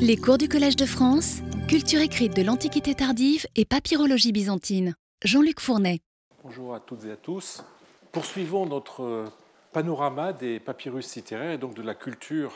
[0.00, 1.38] Les cours du Collège de France,
[1.68, 4.94] culture écrite de l'Antiquité tardive et papyrologie byzantine.
[5.24, 6.00] Jean-Luc Fournet.
[6.42, 7.64] Bonjour à toutes et à tous.
[8.12, 9.24] Poursuivons notre
[9.72, 12.52] panorama des papyrus littéraires et donc de la culture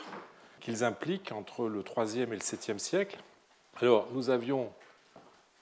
[0.59, 3.17] qu'ils impliquent entre le 3e et le 7e siècle.
[3.81, 4.71] Alors, nous avions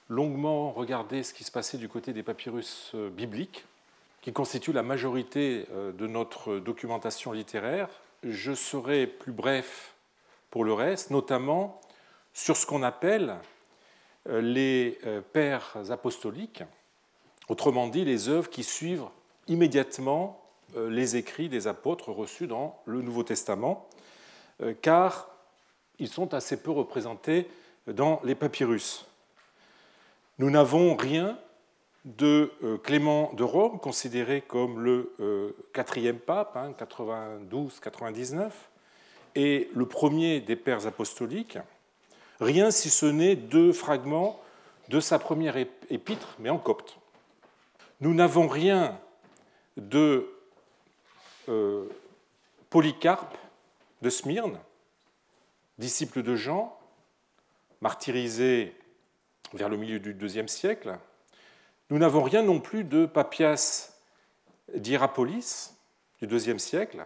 [0.10, 3.66] longuement regardé ce qui se passait du côté des papyrus euh, bibliques,
[4.22, 7.90] qui constituent la majorité euh, de notre documentation littéraire.
[8.24, 9.96] Je serai plus bref
[10.50, 11.82] pour le reste, notamment
[12.34, 13.36] sur ce qu'on appelle
[14.30, 15.00] euh, les
[15.34, 16.64] pères apostoliques,
[17.50, 19.06] autrement dit les œuvres qui suivent
[19.48, 20.44] immédiatement
[20.76, 23.88] les écrits des apôtres reçus dans le Nouveau Testament,
[24.82, 25.30] car
[25.98, 27.50] ils sont assez peu représentés
[27.88, 29.06] dans les papyrus.
[30.40, 31.40] Nous n'avons rien
[32.06, 38.50] de euh, Clément de Rome, considéré comme le euh, quatrième pape, 92-99, hein,
[39.38, 41.60] et le premier des pères apostoliques,
[42.40, 44.42] rien si ce n'est deux fragments
[44.90, 46.98] de sa première épître, mais en copte.
[48.02, 49.00] Nous n'avons rien
[49.78, 50.28] de
[51.50, 51.86] euh,
[52.72, 53.38] Polycarpe
[54.02, 54.60] de Smyrne,
[55.78, 56.76] disciple de Jean,
[57.82, 58.74] martyrisé
[59.54, 60.98] vers le milieu du IIe siècle.
[61.92, 63.94] Nous n'avons rien non plus de Papias
[64.74, 65.76] d'Hierapolis
[66.24, 67.06] du IIe siècle.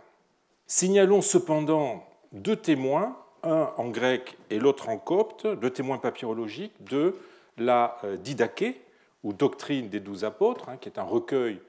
[0.65, 7.15] Signalons cependant deux témoins, un en grec et l'autre en copte, deux témoins papyrologiques de
[7.57, 8.81] la euh, Didaché,
[9.23, 11.59] ou Doctrine des douze apôtres, hein, qui est un recueil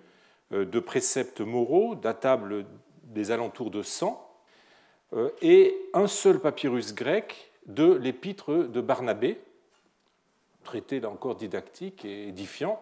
[0.52, 2.64] euh, de préceptes moraux datables
[3.04, 4.28] des alentours de 100,
[5.14, 9.40] euh, et un seul papyrus grec de l'épître de Barnabé,
[10.64, 12.80] traité encore didactique et édifiant,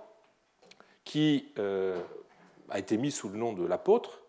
[1.04, 4.20] qui a été mis sous le nom de l'apôtre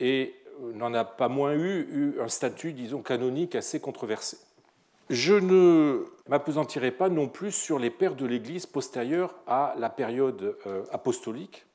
[0.00, 0.34] et
[0.74, 4.38] n'en a pas moins eu, un statut, disons, canonique assez controversé.
[5.10, 10.56] Je ne m'apesantirai pas non plus sur les pères de l'Église postérieurs à la période
[10.66, 11.66] euh, apostolique,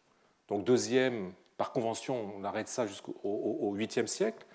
[0.48, 4.46] donc deuxième, par convention, on arrête ça jusqu'au 8e siècle,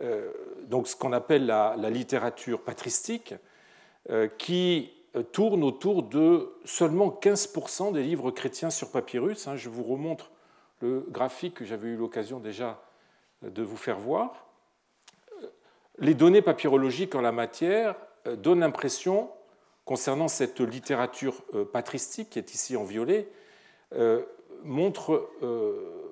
[0.00, 0.32] euh,
[0.64, 3.34] donc ce qu'on appelle la, la, littérature patristique,
[4.36, 9.46] qui euh, tourne autour de seulement 15% des livres chrétiens sur papyrus.
[9.46, 9.56] Hein.
[9.56, 10.30] Je vous remontre
[10.80, 12.82] le graphique que j'avais eu l'occasion déjà
[13.42, 14.46] de vous faire voir.
[15.42, 15.46] Euh,
[15.98, 19.30] les données papyrologiques en la matière euh, donnent l'impression,
[19.84, 21.42] concernant cette littérature
[21.72, 23.26] patristique qui est ici en violet,
[24.62, 25.28] montre,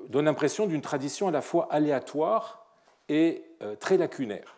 [0.09, 2.67] donne l'impression d'une tradition à la fois aléatoire
[3.09, 3.45] et
[3.79, 4.57] très lacunaire.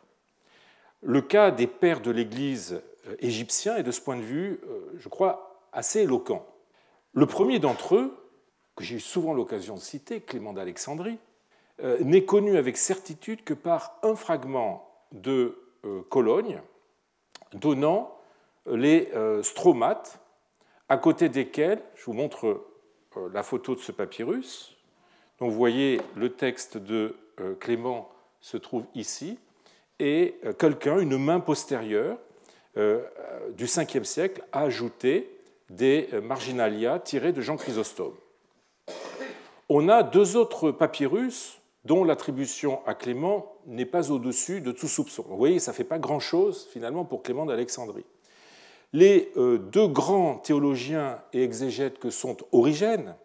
[1.03, 4.93] Le cas des pères de l'Église euh, égyptien est de ce point de vue, euh,
[4.99, 6.47] je crois, assez éloquent.
[7.13, 8.17] Le premier d'entre eux,
[8.77, 11.32] que j'ai eu souvent l'occasion de citer, Clément d'Alexandrie, euh,
[11.81, 15.59] n'est connu avec certitude que par un fragment de
[16.11, 16.61] Cologne
[17.55, 18.17] donnant
[18.67, 19.11] les
[19.43, 20.21] stromates
[20.89, 22.67] à côté desquels, je vous montre
[23.33, 24.77] la photo de ce papyrus,
[25.39, 27.17] donc vous voyez le texte de
[27.59, 28.11] Clément
[28.41, 29.39] se trouve ici,
[29.99, 32.19] et quelqu'un, une main postérieure,
[32.77, 33.03] euh,
[33.51, 35.31] du 5e siècle a ajouté
[35.71, 38.15] des marginalia tirés de Jean Chrysostome.
[39.69, 45.25] On a deux autres papyrus dont l'attribution à Clément n'est pas au-dessus de tout soupçon.
[45.29, 48.05] Vous voyez, ça ne fait pas grand-chose finalement pour Clément d'Alexandrie.
[48.93, 53.17] Les euh, deux grands théologiens et exégètes que sont Origène,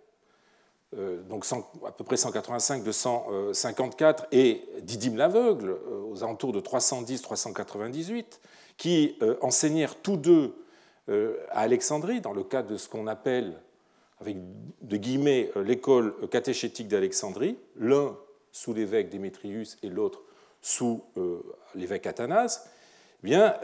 [0.97, 1.45] euh, donc
[1.85, 5.77] à peu près 185-254, et Didyme l'aveugle,
[6.09, 8.39] aux alentours de 310-398,
[8.77, 10.55] qui euh, enseignèrent tous deux
[11.09, 13.59] euh, à Alexandrie, dans le cadre de ce qu'on appelle,
[14.19, 14.37] avec
[14.81, 18.15] de guillemets, euh, l'école catéchétique d'Alexandrie, l'un
[18.57, 20.21] sous l'évêque Démétrius et l'autre
[20.61, 21.03] sous
[21.75, 22.67] l'évêque Athanase,
[23.23, 23.55] eh bien,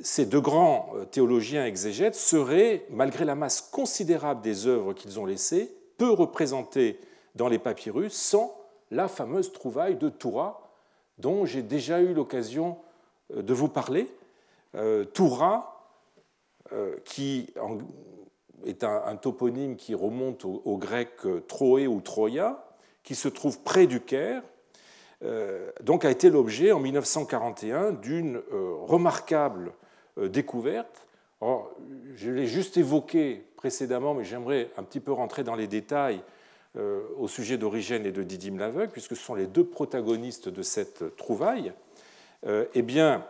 [0.00, 5.70] ces deux grands théologiens exégètes seraient, malgré la masse considérable des œuvres qu'ils ont laissées,
[5.98, 6.98] peu représentés
[7.34, 8.58] dans les papyrus sans
[8.90, 10.68] la fameuse trouvaille de Toura,
[11.18, 12.78] dont j'ai déjà eu l'occasion
[13.34, 14.08] euh, de vous parler.
[14.74, 15.92] Euh, Toura,
[16.72, 17.52] euh, qui
[18.64, 21.10] est un, toponyme qui remonte au, grec
[21.46, 22.67] Troé ou Troia,
[23.02, 24.42] qui se trouve près du Caire,
[25.82, 29.72] donc a été l'objet en 1941 d'une remarquable
[30.16, 31.06] découverte.
[32.14, 36.22] je l'ai juste évoqué précédemment, mais j'aimerais un petit peu rentrer dans les détails
[36.76, 41.16] au sujet d'Origène et de Didyme l'aveugle, puisque ce sont les deux protagonistes de cette
[41.16, 41.72] trouvaille.
[42.46, 43.26] Euh, eh bien,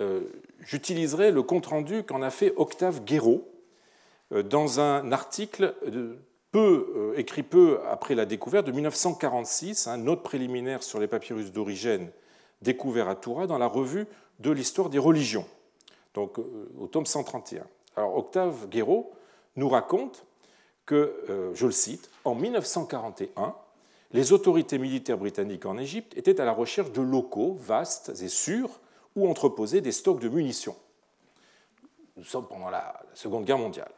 [0.00, 0.20] euh,
[0.60, 3.48] j'utiliserai le compte-rendu qu'en a fait Octave Guéraud
[4.32, 5.74] euh, dans un article
[6.54, 12.12] peu, écrit peu après la découverte de 1946, un note préliminaire sur les papyrus d'origine
[12.62, 14.06] découvert à Toura dans la revue
[14.38, 15.46] de l'histoire des religions,
[16.14, 17.66] donc euh, au tome 131.
[17.96, 19.10] Alors Octave Guéraud
[19.56, 20.26] nous raconte
[20.86, 23.56] que, euh, je le cite, en 1941,
[24.12, 28.70] les autorités militaires britanniques en Égypte étaient à la recherche de locaux vastes et sûrs
[29.16, 30.76] où entreposer des stocks de munitions.
[32.16, 33.90] Nous sommes pendant la Seconde Guerre mondiale.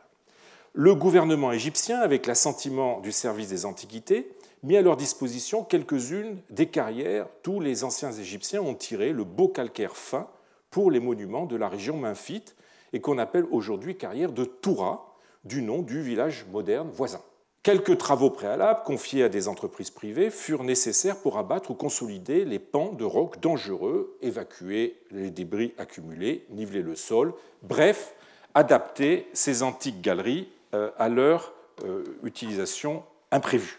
[0.79, 4.31] Le gouvernement égyptien, avec l'assentiment du service des Antiquités,
[4.63, 9.49] mit à leur disposition quelques-unes des carrières d'où les anciens Égyptiens ont tiré le beau
[9.49, 10.29] calcaire fin
[10.71, 12.57] pour les monuments de la région memphite
[12.93, 17.23] et qu'on appelle aujourd'hui carrière de Toura, du nom du village moderne voisin.
[17.63, 22.59] Quelques travaux préalables confiés à des entreprises privées furent nécessaires pour abattre ou consolider les
[22.59, 27.33] pans de rocs dangereux, évacuer les débris accumulés, niveler le sol,
[27.63, 28.13] bref,
[28.53, 31.53] adapter ces antiques galeries à leur
[31.85, 33.79] euh, utilisation imprévue.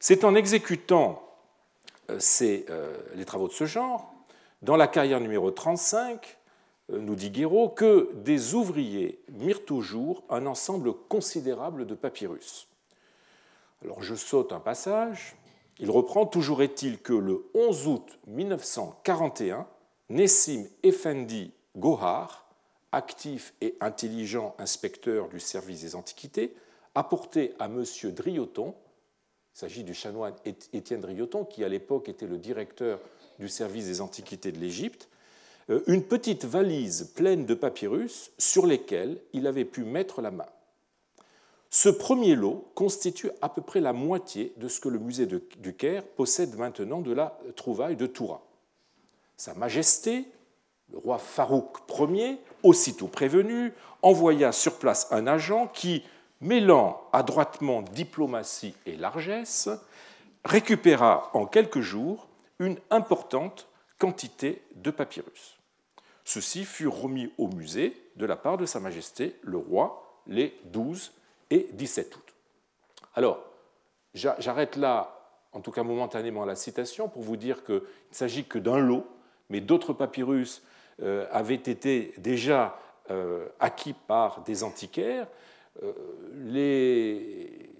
[0.00, 1.22] C'est en exécutant
[2.08, 4.14] euh, les travaux de ce genre,
[4.62, 6.38] dans la carrière numéro 35,
[6.88, 12.68] nous dit Guéraud, que des ouvriers mirent au jour un ensemble considérable de papyrus.
[13.84, 15.36] Alors je saute un passage.
[15.78, 19.66] Il reprend Toujours est-il que le 11 août 1941,
[20.08, 22.41] Nessim Effendi Gohar,
[22.92, 26.54] actif et intelligent inspecteur du service des antiquités,
[26.94, 27.84] apportait à M.
[28.12, 28.74] Drioton,
[29.54, 30.34] il s'agit du chanoine
[30.72, 33.00] Étienne Drioton, qui à l'époque était le directeur
[33.38, 35.08] du service des antiquités de l'Égypte,
[35.70, 40.48] euh, une petite valise pleine de papyrus sur lesquels il avait pu mettre la main.
[41.70, 45.74] Ce premier lot constitue à peu près la moitié de ce que le musée du
[45.74, 48.42] Caire possède maintenant de la trouvaille de Toura.
[49.38, 50.26] Sa Majesté,
[50.90, 51.78] le roi Farouk
[52.10, 53.72] Ier, aussitôt prévenu,
[54.02, 56.04] envoya sur place un agent qui,
[56.40, 59.68] mêlant adroitement diplomatie et largesse,
[60.44, 62.28] récupéra en quelques jours
[62.58, 63.68] une importante
[63.98, 65.58] quantité de papyrus.
[66.24, 71.12] Ceci fut remis au musée de la part de Sa Majesté le roi les 12
[71.50, 72.34] et 17 août.
[73.14, 73.38] Alors,
[74.14, 75.18] j'arrête là,
[75.52, 79.06] en tout cas momentanément, la citation pour vous dire qu'il ne s'agit que d'un lot,
[79.50, 80.62] mais d'autres papyrus
[81.00, 82.78] euh, avaient été déjà
[83.10, 85.26] euh, acquis par des antiquaires.
[85.82, 85.92] Euh,
[86.44, 87.70] les,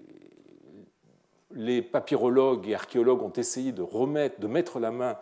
[1.51, 5.17] les papyrologues et archéologues ont essayé de remettre, de mettre la main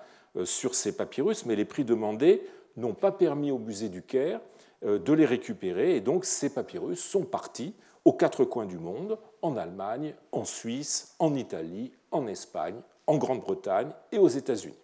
[0.46, 2.42] sur ces papyrus, mais les prix demandés
[2.78, 4.40] n'ont pas permis au musée du Caire
[4.82, 9.58] de les récupérer, et donc ces papyrus sont partis aux quatre coins du monde, en
[9.58, 14.78] Allemagne, en Suisse, en Italie, en Espagne, en Grande-Bretagne et aux États-Unis.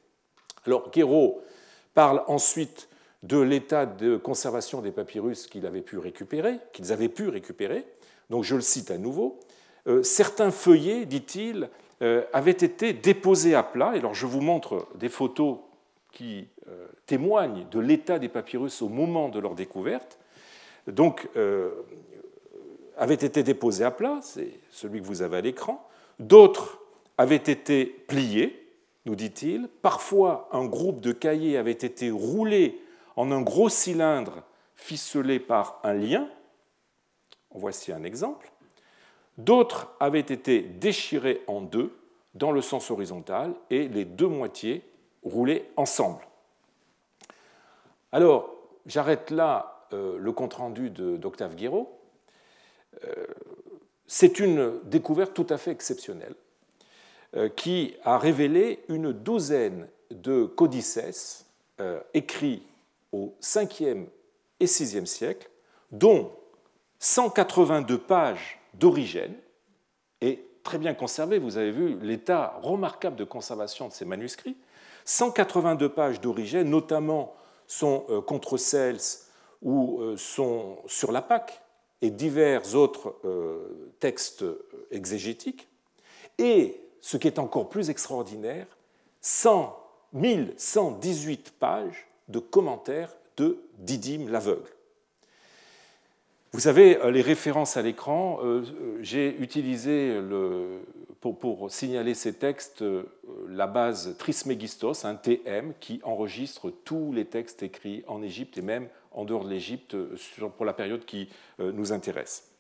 [0.66, 1.42] Alors Guéraud
[1.94, 2.90] parle ensuite
[3.24, 7.86] de l'état de conservation des papyrus qu'il avait pu récupérer, qu'ils avaient pu récupérer.
[8.30, 9.40] Donc je le cite à nouveau.
[9.88, 11.70] Euh, certains feuillets, dit-il,
[12.02, 13.90] euh, avaient été déposés à plat.
[13.90, 15.58] alors je vous montre des photos
[16.12, 20.20] qui euh, témoignent de l'état des papyrus au moment de leur découverte.
[20.88, 21.28] Donc
[22.96, 25.86] avaient été déposés à plat, c'est celui que vous avez à l'écran.
[26.20, 26.80] D'autres
[27.18, 28.72] avaient été pliés,
[29.06, 29.68] nous dit-il.
[29.82, 32.80] Parfois, un groupe de cahiers avait été roulé
[33.18, 34.44] en un gros cylindre
[34.76, 36.30] ficelé par un lien.
[37.52, 38.52] Voici un exemple.
[39.38, 41.98] D'autres avaient été déchirés en deux
[42.36, 44.84] dans le sens horizontal et les deux moitiés
[45.24, 46.22] roulées ensemble.
[48.12, 48.54] Alors,
[48.86, 52.00] j'arrête là euh, le compte-rendu d'Octave Guiraud.
[53.04, 53.26] Euh,
[54.06, 56.36] c'est une découverte tout à fait exceptionnelle
[57.36, 61.44] euh, qui a révélé une douzaine de codices
[62.14, 62.64] écrits
[63.12, 64.06] au 5e
[64.60, 65.50] et 6e siècle,
[65.92, 66.32] dont
[67.00, 69.34] 182 pages d'origine,
[70.22, 74.58] et très bien conservées, vous avez vu l'état remarquable de conservation de ces manuscrits,
[75.06, 77.34] 182 pages d'origine, notamment
[77.68, 79.00] sont contre Cels
[79.62, 81.62] ou sont sur la Pâque,
[82.02, 84.46] et divers autres euh, textes
[84.92, 85.68] exégétiques,
[86.38, 88.68] et ce qui est encore plus extraordinaire,
[89.22, 89.76] 100,
[90.14, 94.70] 1118 pages de commentaires de Didyme l'aveugle.
[96.54, 98.64] Vous savez, euh, les références à l'écran, euh,
[99.02, 100.80] j'ai utilisé le,
[101.20, 102.84] pour, signaler ces textes
[103.50, 108.88] la base Trismegistos, un TM, qui enregistre tous les textes écrits en Égypte et même
[109.12, 109.96] en dehors de l'Égypte
[110.58, 111.30] pour la période qui
[111.60, 112.52] euh, nous intéresse.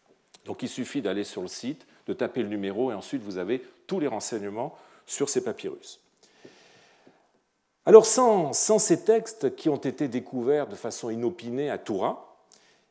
[0.46, 3.64] Donc il suffit d'aller sur le site, de taper le numéro et ensuite vous avez
[3.86, 6.02] tous les renseignements sur ces papyrus.
[7.88, 12.38] Alors sans, ces textes qui ont été découverts de façon inopinée à Toura,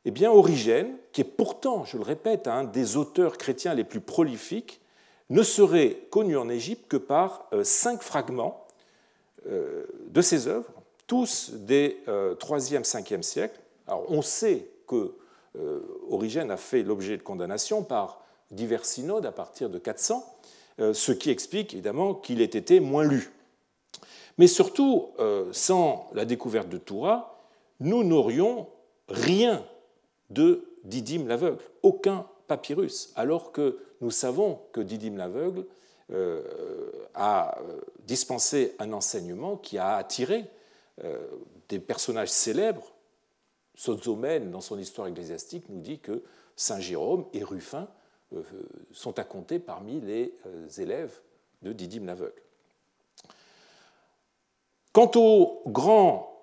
[0.07, 4.81] eh Origène, qui est pourtant, je le répète, un des auteurs chrétiens les plus prolifiques,
[5.29, 8.65] ne serait connu en Égypte que par euh, cinq fragments
[9.45, 10.73] de ces œuvres,
[11.07, 13.61] tous des 3e, 5e siècles.
[13.87, 15.15] Alors on sait que
[16.11, 20.26] Origène a fait l'objet de condamnation par divers synodes à partir de 400,
[20.93, 23.31] ce qui explique évidemment qu'il ait été moins lu.
[24.38, 25.11] Mais surtout,
[25.52, 27.40] sans la découverte de Toura,
[27.81, 28.69] nous n'aurions
[29.09, 29.64] rien
[30.31, 35.64] de Didyme l'aveugle, aucun papyrus, alors que nous savons que Didyme l'aveugle
[36.12, 36.43] euh,
[37.14, 40.45] a euh, dispensé un enseignement qui a attiré
[41.02, 41.19] euh,
[41.69, 42.93] des personnages célèbres.
[43.75, 46.23] Sozomène, dans son histoire ecclésiastique, nous dit que
[46.55, 47.88] Saint Jérôme et Ruffin
[48.90, 50.33] sont à compter parmi les
[50.78, 51.21] élèves
[51.62, 52.40] de Didyme l'aveugle.
[54.97, 56.43] Quant aux grands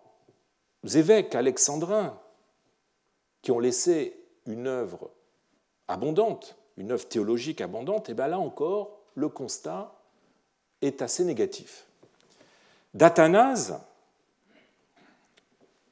[0.93, 2.15] évêques alexandrins
[3.41, 5.09] qui ont laissé une œuvre
[5.87, 9.95] abondante, une œuvre théologique abondante, et bien là encore, le constat
[10.83, 11.87] est assez négatif.
[12.93, 13.79] D'Athanase,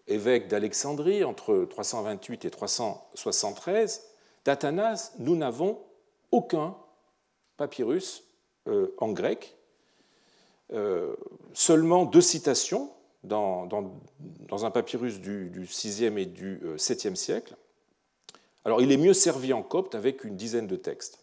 [0.06, 4.04] évêque d'Alexandrie entre 328 et 373,
[4.46, 5.80] d'Athanase, nous n'avons
[6.30, 6.78] aucun
[7.58, 8.24] papyrus
[8.68, 9.58] euh, en grec,
[10.74, 11.16] euh,
[11.54, 12.92] seulement deux citations
[13.24, 13.68] dans,
[14.64, 17.56] un papyrus du, du, 6e et du 7e euh, siècle.
[18.64, 21.20] Alors il est mieux servi en copte avec une dizaine de textes.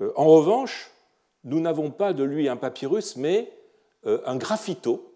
[0.00, 0.90] Euh, en revanche,
[1.44, 3.52] nous n'avons pas de lui un papyrus, mais
[4.04, 5.12] un graffito.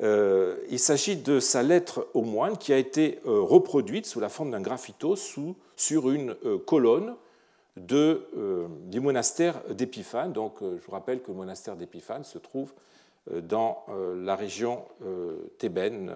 [0.00, 4.60] Il s'agit de sa lettre au moine qui a été reproduite sous la forme d'un
[4.60, 6.34] graffito sur une
[6.66, 7.14] colonne
[7.76, 10.32] du monastère d'Épiphane.
[10.32, 12.72] Donc, je vous rappelle que le monastère d'Épiphane se trouve
[13.30, 16.14] euh, dans euh, la région euh, thébaine,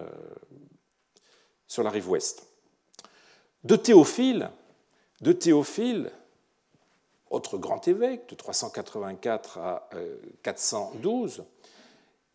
[1.67, 2.47] sur la rive ouest.
[3.63, 4.49] De Théophile,
[5.21, 6.11] de Théophile,
[7.29, 9.89] autre grand évêque de 384 à
[10.43, 11.43] 412,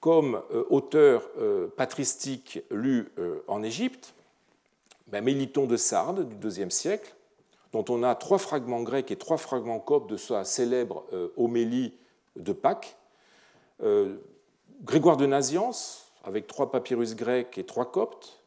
[0.03, 3.09] comme euh, auteur euh, patristique lu
[3.47, 4.13] en Égypte,
[5.07, 7.15] ben, Méliton de Sardes du IIe siècle,
[7.71, 11.93] dont on a trois fragments grecs et trois fragments coptes de sa célèbre euh, homélie
[12.35, 12.97] de Pâques.
[13.81, 14.17] Euh,
[14.81, 18.43] Grégoire de Naziance, avec trois papyrus grecs et trois coptes.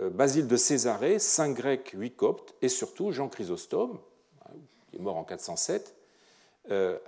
[0.00, 2.54] Euh, Basile de Césarée, cinq grecs, huit coptes.
[2.62, 3.98] Et surtout Jean Chrysostome,
[4.90, 5.96] qui est mort en 407,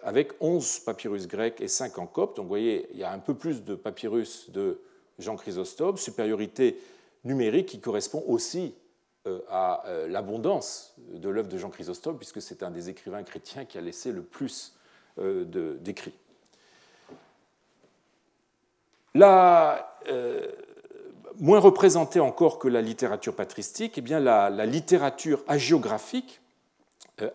[0.03, 2.37] avec onze papyrus grecs et cinq en copte.
[2.37, 4.81] Donc vous voyez, il y a un peu plus de papyrus de
[5.19, 6.79] Jean Chrysostome, supériorité
[7.25, 8.75] numérique qui correspond aussi
[9.27, 13.65] euh, à euh, l'abondance de l'œuvre de Jean Chrysostome, puisque c'est un des écrivains chrétiens
[13.65, 14.75] qui a laissé le plus
[15.19, 15.45] euh,
[15.77, 16.19] d'écrits.
[19.15, 19.89] La,
[21.39, 26.42] moins représentée encore que la littérature patristique, eh bien la littérature hagiographique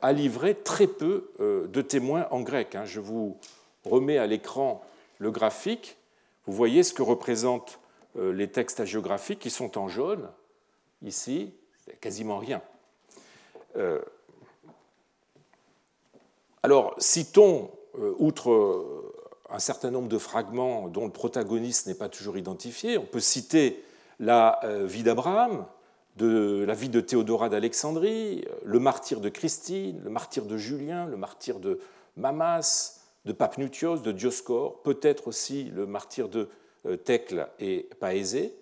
[0.02, 2.76] a livré très peu de témoins en grec.
[2.76, 2.86] Hein.
[2.86, 3.38] Je vous
[3.86, 4.84] remets à l'écran
[5.20, 5.98] le graphique.
[6.46, 7.80] Vous voyez ce que représentent
[8.16, 10.30] les textes hagiographiques qui sont en jaune,
[11.04, 11.54] ici,
[12.02, 12.62] quasiment rien.
[13.76, 14.02] Euh,
[16.64, 19.14] alors, citons, euh, outre euh,
[19.50, 23.84] un certain nombre de fragments dont le protagoniste n'est pas toujours identifié, on peut citer
[24.20, 25.68] la vie d'Abraham,
[26.18, 31.18] de la vie de Théodora d'Alexandrie, le martyr de Christine, le martyr de Julien, le
[31.18, 31.80] martyr de
[32.16, 36.50] Mamas, de Papnutios, de Dioscore, peut-être aussi le martyr de
[37.04, 38.54] Thècle et Paésée,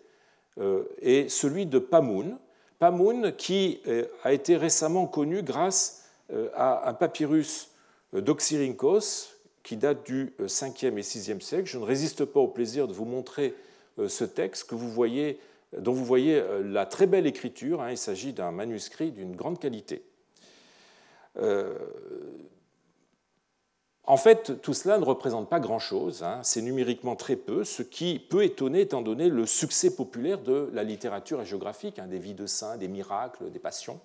[1.02, 2.38] et celui de Pamoun,
[2.80, 7.70] Pamoun, qui euh, a été récemment connu grâce euh, à un papyrus
[8.14, 9.30] euh, d'Oxyrhynchos
[9.64, 11.66] qui date du 5e et 6e siècle.
[11.66, 13.56] Je ne résiste pas au plaisir de vous montrer
[14.08, 15.40] ce texte que vous voyez,
[15.78, 17.82] dont vous voyez la très belle écriture.
[17.82, 17.92] Hein.
[17.92, 20.04] Il s'agit d'un manuscrit d'une grande qualité.
[24.08, 26.40] En fait, tout cela ne représente pas grand-chose, hein.
[26.44, 30.84] c'est numériquement très peu, ce qui peut étonner étant donné le succès populaire de la
[30.84, 34.00] littérature géographique, hein, des vies de saints, des miracles, des passions.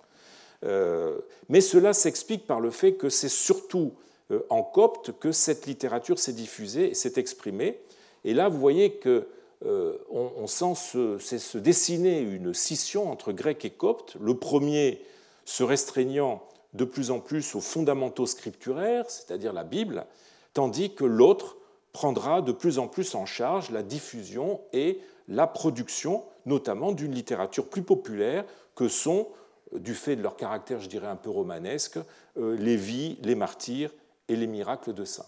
[0.63, 3.93] Euh, mais cela s'explique par le fait que c'est surtout
[4.31, 7.79] euh, en copte que cette littérature s'est diffusée et s'est exprimée.
[8.23, 9.23] Et là, vous voyez qu'on
[9.65, 15.01] euh, on sent se, se, dessiner une scission entre grec et copte, le premier
[15.45, 20.05] se restreignant de plus en plus aux fondamentaux scripturaires, c'est-à-dire la Bible,
[20.53, 21.57] tandis que l'autre
[21.93, 27.67] prendra de plus en plus en charge la diffusion et la production, notamment d'une littérature
[27.67, 29.27] plus populaire que sont,
[29.73, 31.99] du fait de leur caractère, je dirais, un peu romanesque,
[32.37, 33.91] euh, les vies, les martyrs
[34.27, 35.25] et les miracles de saints.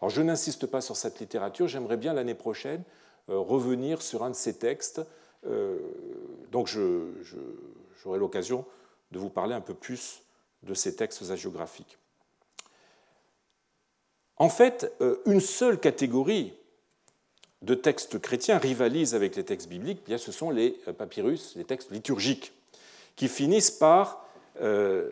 [0.00, 2.82] Alors je n'insiste pas sur cette littérature, j'aimerais bien l'année prochaine
[3.28, 5.00] revenir sur un de ces textes,
[5.46, 5.78] euh,
[6.50, 8.64] donc j'aurai l'occasion
[9.12, 10.22] de vous parler un peu plus
[10.62, 11.98] de ces textes hagiographiques.
[14.36, 16.52] En fait, euh, une seule catégorie
[17.62, 21.64] de textes chrétiens rivalise avec les textes bibliques, bien ce sont les euh, papyrus, les
[21.64, 22.52] textes liturgiques,
[23.16, 24.26] qui finissent par
[24.60, 25.10] euh,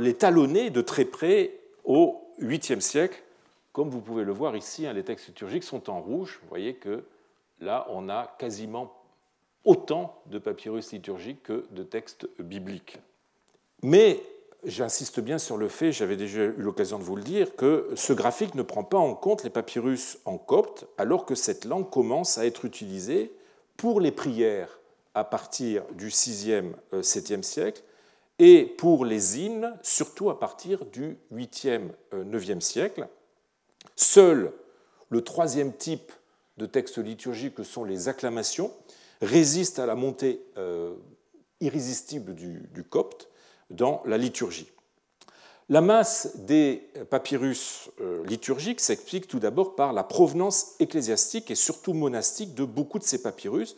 [0.00, 1.52] les talonner de très près
[1.84, 3.22] au 8e siècle.
[3.72, 6.40] Comme vous pouvez le voir ici, hein, les textes liturgiques sont en rouge.
[6.50, 7.02] Voyez que
[7.60, 8.92] là, on a quasiment
[9.64, 12.98] autant de papyrus liturgiques que de textes bibliques.
[13.82, 14.22] Mais
[14.64, 18.12] j'insiste bien sur le fait, j'avais déjà eu l'occasion de vous le dire, que ce
[18.12, 22.38] graphique ne prend pas en compte les papyrus en copte, alors que cette langue commence
[22.38, 23.32] à être utilisée
[23.76, 24.80] pour les prières
[25.14, 27.82] à partir du 6e, 7e euh, siècle,
[28.38, 33.08] et pour les hymnes, surtout à partir du 8e, 9e euh, siècle.
[33.96, 34.52] Seul
[35.10, 36.12] le troisième type
[36.60, 38.70] de texte liturgique, que sont les acclamations,
[39.22, 40.94] résiste à la montée euh,
[41.60, 43.28] irrésistible du copte,
[43.70, 44.70] dans la liturgie.
[45.68, 51.92] La masse des papyrus euh, liturgiques s'explique tout d'abord par la provenance ecclésiastique et surtout
[51.92, 53.76] monastique de beaucoup de ces papyrus.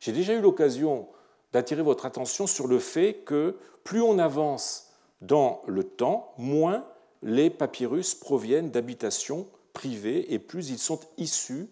[0.00, 1.06] J'ai déjà eu l'occasion
[1.52, 4.90] d'attirer votre attention sur le fait que plus on avance
[5.20, 6.86] dans le temps, moins
[7.22, 11.68] les papyrus proviennent d'habitations privées et plus ils sont issus,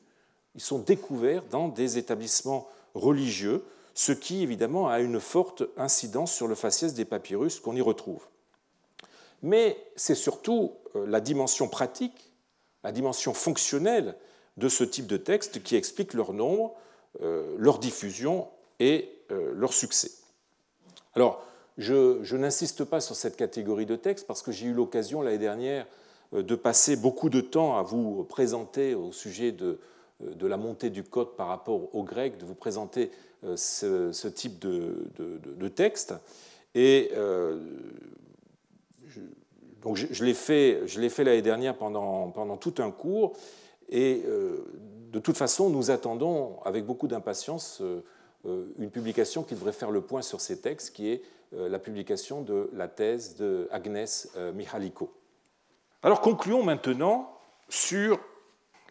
[0.55, 6.49] ils sont découverts dans des établissements religieux, ce qui évidemment a une forte incidence sur
[6.49, 8.27] le faciès des papyrus qu'on y retrouve.
[9.43, 12.33] Mais c'est surtout euh, la dimension pratique,
[12.83, 14.17] la dimension fonctionnelle
[14.57, 16.75] de ce type de texte qui explique leur nombre,
[17.23, 20.11] euh, leur diffusion et euh, leur succès.
[21.15, 21.45] Alors,
[21.77, 25.87] je, n'insiste pas sur cette catégorie de textes parce que j'ai eu l'occasion l'année dernière
[26.33, 29.79] de passer beaucoup de temps à vous présenter au sujet de,
[30.21, 33.11] de la montée du code par rapport au grec, de vous présenter
[33.45, 36.15] euh, ce, type de, texte.
[36.75, 37.61] Et euh,
[39.07, 39.21] je,
[40.11, 43.37] je, l'ai fait, l'année dernière pendant, pendant tout un cours.
[43.91, 44.65] Et euh,
[45.13, 47.83] de toute façon, nous attendons avec beaucoup d'impatience
[48.79, 51.23] une publication qui devrait faire le point sur ces textes, qui est
[51.53, 54.29] la publication de la thèse de Agnès.
[56.03, 58.19] Alors concluons maintenant sur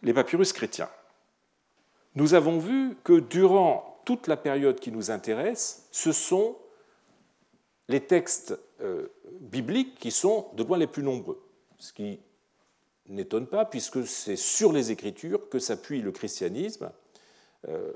[0.02, 0.88] les papyrus chrétiens.
[2.14, 6.56] Nous avons vu que durant toute la période qui nous intéresse, ce sont
[7.88, 9.08] les textes euh,
[9.40, 11.42] bibliques qui sont de loin les plus nombreux.
[11.78, 12.20] Ce qui
[13.08, 16.90] n'étonne pas, puisque c'est sur les Écritures que s'appuie le christianisme.
[17.68, 17.92] Euh,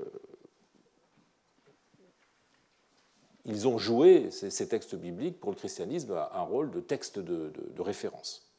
[3.45, 8.51] ils ont joué, ces textes bibliques, pour le christianisme, un rôle de texte de, référence.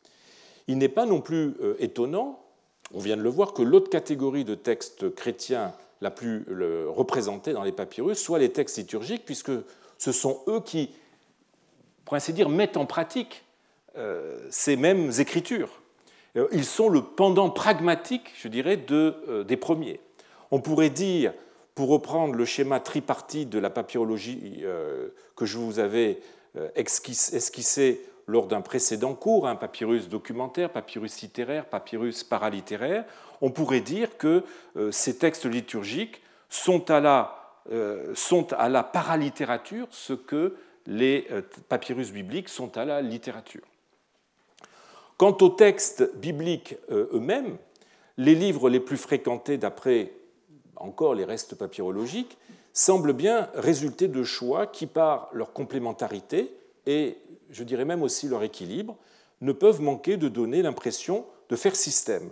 [0.66, 2.42] Il n'est pas non plus euh, étonnant,
[2.92, 6.44] on vient de le voir, que l'autre catégorie de textes chrétiens la plus
[6.88, 9.52] représentée dans les papyrus, soit les textes liturgiques, puisque
[9.98, 10.90] ce sont eux qui,
[12.04, 13.44] pour ainsi dire, mettent en pratique
[13.98, 15.68] euh, ces mêmes écritures.
[16.36, 20.00] Euh, ils sont le pendant pragmatique, je dirais, euh, des premiers.
[20.50, 21.34] On pourrait dire,
[21.74, 24.64] pour reprendre le schéma tripartite de la papyrologie
[25.36, 26.20] que je vous avais
[26.74, 33.04] esquissé lors d'un précédent cours, un papyrus documentaire, papyrus littéraire, papyrus paralittéraire,
[33.40, 34.44] on pourrait dire que
[34.76, 40.54] euh, ces textes liturgiques sont à la, euh, sont à la paralittérature ce que
[40.86, 43.66] les euh, papyrus bibliques sont à la littérature.
[45.16, 47.58] Quant aux textes bibliques eux-mêmes,
[48.16, 50.12] les livres les plus fréquentés d'après
[50.76, 52.38] encore les restes papyrologiques
[52.72, 56.54] semblent bien résulter de choix qui, par leur complémentarité
[56.86, 57.18] et
[57.50, 58.96] je dirais même aussi leur équilibre,
[59.40, 62.30] ne peuvent manquer de donner l'impression de faire système.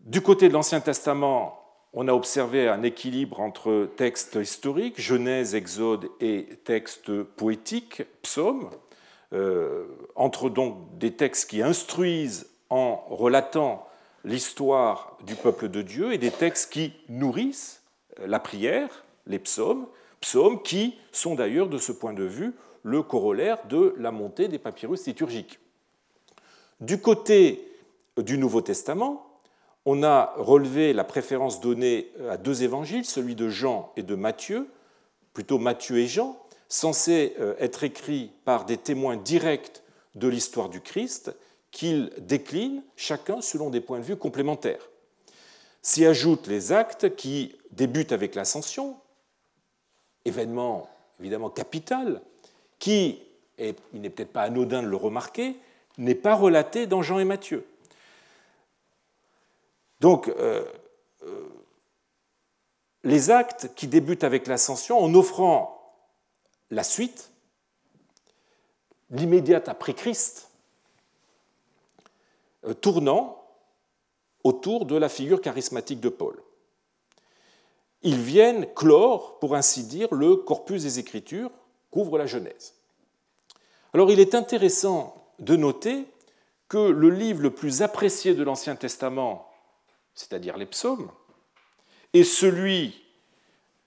[0.00, 1.60] Du côté de l'Ancien Testament,
[1.92, 8.70] on a observé un équilibre entre textes historiques, Genèse, Exode et textes poétiques, psaumes,
[9.32, 13.88] euh, entre donc des textes qui instruisent en relatant
[14.24, 17.82] l'histoire du peuple de Dieu et des textes qui nourrissent
[18.18, 19.86] la prière, les psaumes,
[20.20, 24.60] psaumes qui sont d'ailleurs de ce point de vue le corollaire de la montée des
[24.60, 25.58] papyrus liturgiques.
[26.80, 27.66] Du côté
[28.16, 29.26] du Nouveau Testament,
[29.86, 34.68] on a relevé la préférence donnée à deux évangiles, celui de Jean et de Matthieu,
[35.32, 39.82] plutôt Matthieu et Jean, censés être écrits par des témoins directs
[40.14, 41.34] de l'histoire du Christ
[41.70, 44.90] qu'ils déclinent chacun selon des points de vue complémentaires.
[45.82, 48.96] S'y ajoutent les actes qui débutent avec l'ascension,
[50.24, 50.88] événement
[51.20, 52.22] évidemment capital,
[52.78, 53.22] qui,
[53.58, 55.56] et il n'est peut-être pas anodin de le remarquer,
[55.98, 57.66] n'est pas relaté dans Jean et Matthieu.
[60.00, 60.64] Donc, euh,
[61.22, 61.48] euh,
[63.04, 65.94] les actes qui débutent avec l'ascension, en offrant
[66.70, 67.30] la suite,
[69.10, 70.50] l'immédiate après Christ,
[72.64, 73.44] euh, tournant
[74.42, 76.42] autour de la figure charismatique de Paul.
[78.02, 81.50] Ils viennent clore, pour ainsi dire, le corpus des Écritures
[81.94, 82.74] qu'ouvre la Genèse.
[83.92, 86.06] Alors il est intéressant de noter
[86.68, 89.48] que le livre le plus apprécié de l'Ancien Testament,
[90.12, 91.08] c'est-à-dire les psaumes,
[92.12, 93.00] est celui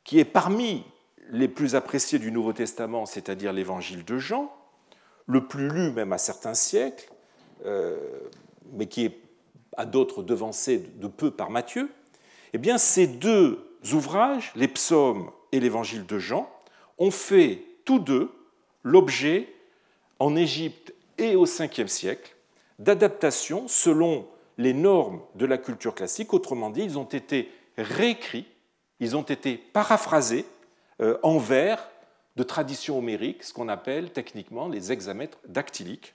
[0.05, 0.85] qui est parmi
[1.31, 4.55] les plus appréciés du Nouveau Testament, c'est-à-dire l'évangile de Jean,
[5.25, 7.11] le plus lu même à certains siècles,
[7.65, 7.97] euh,
[8.71, 9.19] mais qui est
[9.75, 11.89] à d'autres devancé de peu par Matthieu,
[12.53, 16.49] eh bien ces deux ouvrages, les psaumes et l'évangile de Jean,
[16.99, 18.29] ont fait tous deux
[18.83, 19.47] l'objet
[20.19, 22.35] en Égypte et au 5e siècle
[22.79, 26.33] d'adaptations selon les normes de la culture classique.
[26.33, 28.45] Autrement dit, ils ont été réécrits,
[28.99, 30.45] ils ont été paraphrasés
[30.99, 31.89] euh, en vers
[32.35, 36.13] de tradition homérique, ce qu'on appelle techniquement les hexamètres dactyliques.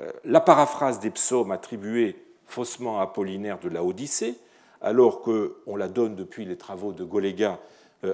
[0.00, 4.34] Euh, la paraphrase des psaumes attribuée faussement à Apollinaire de la Odyssée,
[4.80, 7.60] alors qu'on la donne depuis les travaux de Golega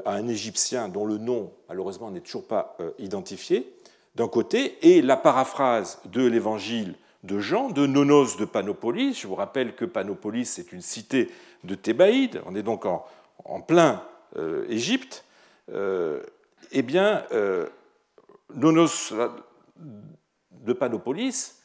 [0.05, 3.72] à un Égyptien dont le nom, malheureusement, n'est toujours pas identifié,
[4.16, 9.20] d'un côté, et la paraphrase de l'évangile de Jean, de Nonos de Panopolis.
[9.20, 11.31] Je vous rappelle que Panopolis est une cité
[11.64, 14.03] de Thébaïde, on est donc en, plein
[14.37, 15.25] euh, Égypte.
[15.72, 16.22] Euh,
[16.72, 17.66] eh bien, euh,
[18.55, 19.12] Nonos
[20.53, 21.57] de Panopolis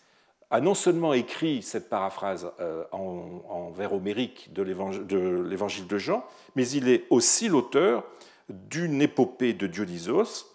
[0.52, 2.52] a non seulement écrit cette paraphrase
[2.92, 8.04] en, vers homérique de l'évangile de Jean, mais il est aussi l'auteur
[8.50, 10.46] d'une épopée de Dionysos,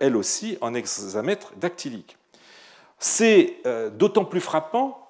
[0.00, 2.18] elle aussi en hexamètre dactylique.
[2.98, 5.08] C'est euh, d'autant plus frappant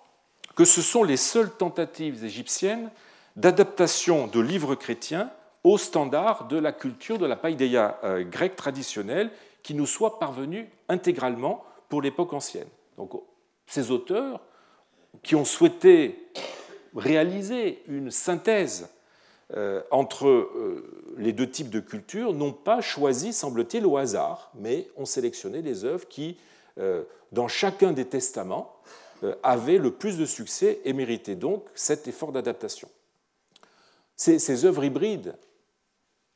[0.55, 2.91] que ce sont les seules tentatives égyptiennes
[3.37, 5.31] d'adaptation de livres chrétiens
[5.64, 9.31] aux standards de la culture de la païdéia euh, grecque traditionnelle
[9.62, 12.69] qui nous soient parvenus intégralement pour l'époque ancienne.
[13.68, 14.40] Ces auteurs
[15.22, 16.28] qui ont souhaité
[16.96, 18.88] réaliser une synthèse
[19.54, 20.48] euh, entre
[21.16, 25.85] les deux types de cultures n'ont pas choisi, semble-t-il, au hasard, mais ont sélectionné les
[25.85, 26.37] œuvres qui
[26.78, 28.76] euh, dans chacun des testaments
[29.24, 32.88] euh, avait le plus de succès et méritait donc cet effort d'adaptation.
[34.16, 35.37] Ces, œuvres hybrides,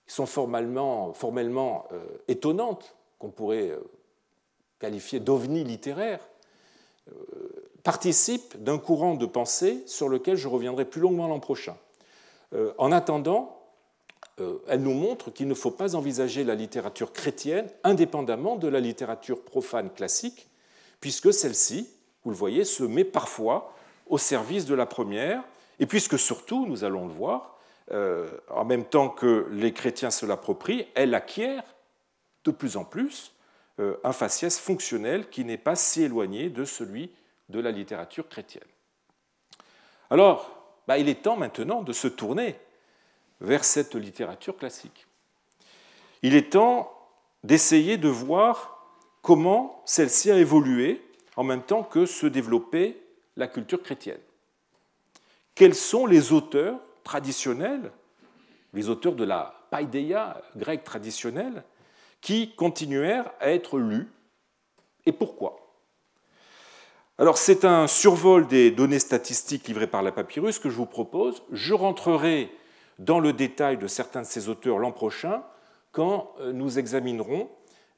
[0.06, 3.72] sont formellement, formellement euh, étonnantes, qu'on pourrait
[4.78, 6.20] qualifier d'ovnis littéraires,
[7.82, 11.76] participent d'un courant de pensée sur lequel je reviendrai plus longuement l'an prochain.
[12.78, 13.62] En attendant,
[14.68, 19.42] elle nous montre qu'il ne faut pas envisager la littérature chrétienne indépendamment de la littérature
[19.42, 20.48] profane classique,
[21.00, 21.90] puisque celle-ci,
[22.24, 23.74] vous le voyez, se met parfois
[24.06, 25.42] au service de la première,
[25.80, 27.58] et puisque surtout, nous allons le voir,
[27.90, 31.64] euh, en même temps que les chrétiens se l'approprient, elle acquiert
[32.44, 33.31] de plus en plus euh,
[34.04, 37.10] un faciès fonctionnel qui n'est pas si éloigné de celui
[37.48, 38.62] de la littérature chrétienne.
[40.10, 42.56] Alors, bah, il est temps maintenant de se tourner
[43.40, 45.06] vers cette littérature classique.
[46.22, 46.92] Il est temps
[47.44, 48.86] d'essayer de voir
[49.20, 51.02] comment celle-ci a évolué
[51.36, 52.96] en même temps que se développait
[53.36, 54.20] la culture chrétienne.
[55.54, 57.90] Quels sont les auteurs traditionnels,
[58.72, 61.64] les auteurs de la païdéia grecque traditionnelle,
[62.22, 64.10] qui continuèrent à être lus
[65.04, 65.58] et pourquoi
[67.18, 71.42] alors c'est un survol des données statistiques livrées par la papyrus que je vous propose.
[71.52, 72.50] Je rentrerai
[72.98, 75.44] dans le détail de certains de ces auteurs l'an prochain
[75.92, 77.48] quand euh, nous examinerons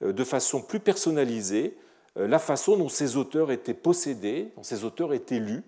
[0.03, 1.79] euh, de façon plus personnalisée
[2.19, 5.63] euh, la façon dont ces auteurs étaient possédés, dont ces auteurs étaient lus,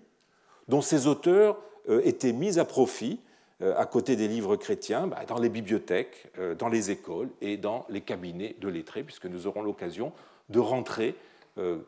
[0.67, 1.57] dont ces auteurs
[2.03, 3.21] étaient mis à profit
[3.59, 6.27] à côté des livres chrétiens, bah, dans les bibliothèques,
[6.59, 10.13] dans les écoles et dans les cabinets de lettrés, puisque nous aurons l'occasion
[10.49, 11.15] de rentrer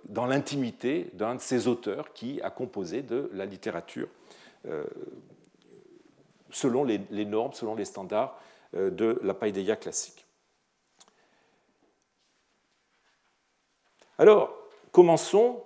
[0.05, 4.07] dans l'intimité d'un de ces auteurs qui a composé de la littérature
[6.49, 8.41] selon les normes, selon les standards
[8.73, 10.25] de la païdéia classique.
[14.19, 14.53] Alors,
[14.91, 15.63] commençons.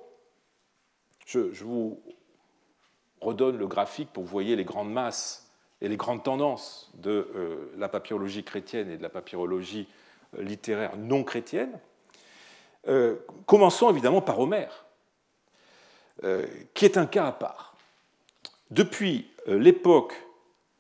[1.26, 2.00] Je, vous
[3.20, 5.43] redonne le graphique pour que vous voyez les grandes masses
[5.84, 9.88] et les grandes tendances de euh, la papyrologie chrétienne et de la papyrologie
[10.40, 11.78] euh, littéraire non chrétienne.
[12.88, 14.86] Euh, commençons évidemment par Homère,
[16.74, 17.76] qui est un cas à part.
[18.72, 20.14] Depuis l'époque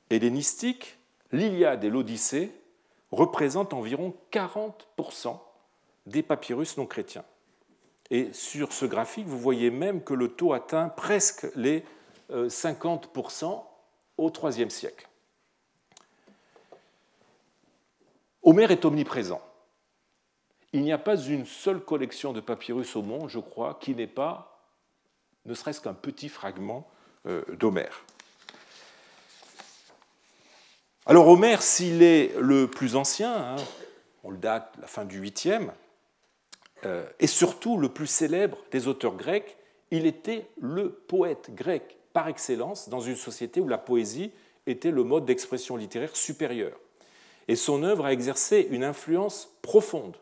[0.09, 0.97] hellénistique,
[1.33, 2.51] l'Iliade et l'Odyssée
[3.11, 5.37] représentent environ 40%
[6.05, 7.25] des papyrus non chrétiens.
[8.09, 11.83] Et sur ce graphique, vous voyez même que le taux atteint presque les
[12.31, 13.63] 50%
[14.17, 15.07] au IIIe siècle.
[18.43, 19.41] Homère est omniprésent.
[20.73, 24.07] Il n'y a pas une seule collection de papyrus au monde, je crois, qui n'ait
[24.07, 24.49] pas
[25.45, 26.87] ne serait-ce qu'un petit fragment
[27.25, 28.05] euh, d'Homère.
[31.05, 33.55] Alors Homère, s'il est le plus ancien, hein,
[34.23, 35.69] on le date la fin du 8e,
[36.85, 39.57] euh, et surtout le plus célèbre des auteurs grecs,
[39.91, 44.31] il était le poète grec par excellence dans une société où la poésie
[44.67, 46.79] était le mode d'expression littéraire supérieur.
[47.47, 50.15] Et son œuvre a exercé une influence profonde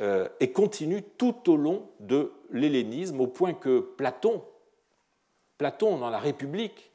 [0.00, 4.42] euh, et continue tout au long de l'hellénisme, au point que Platon,
[5.58, 6.90] Platon dans la République,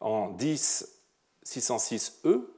[0.00, 0.94] en 10
[1.42, 2.54] 606 E,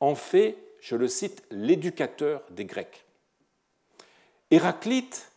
[0.00, 3.04] en fait, je le cite, l'éducateur des Grecs.
[4.50, 5.30] Héraclite,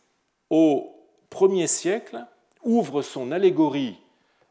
[0.50, 2.24] au premier siècle,
[2.62, 3.98] ouvre son allégorie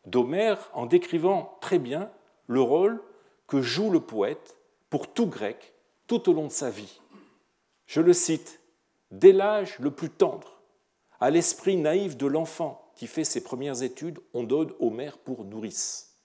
[0.06, 2.12] d'Homère en décrivant très bien
[2.48, 3.02] le rôle
[3.48, 4.58] que joue le poète
[4.90, 5.74] pour tout grec
[6.08, 7.02] tout au long de sa vie.
[7.88, 8.60] Je le cite,
[9.12, 10.62] dès l'âge le plus tendre,
[11.20, 16.18] à l'esprit naïf de l'enfant qui fait ses premières études, on donne Homère pour nourrice.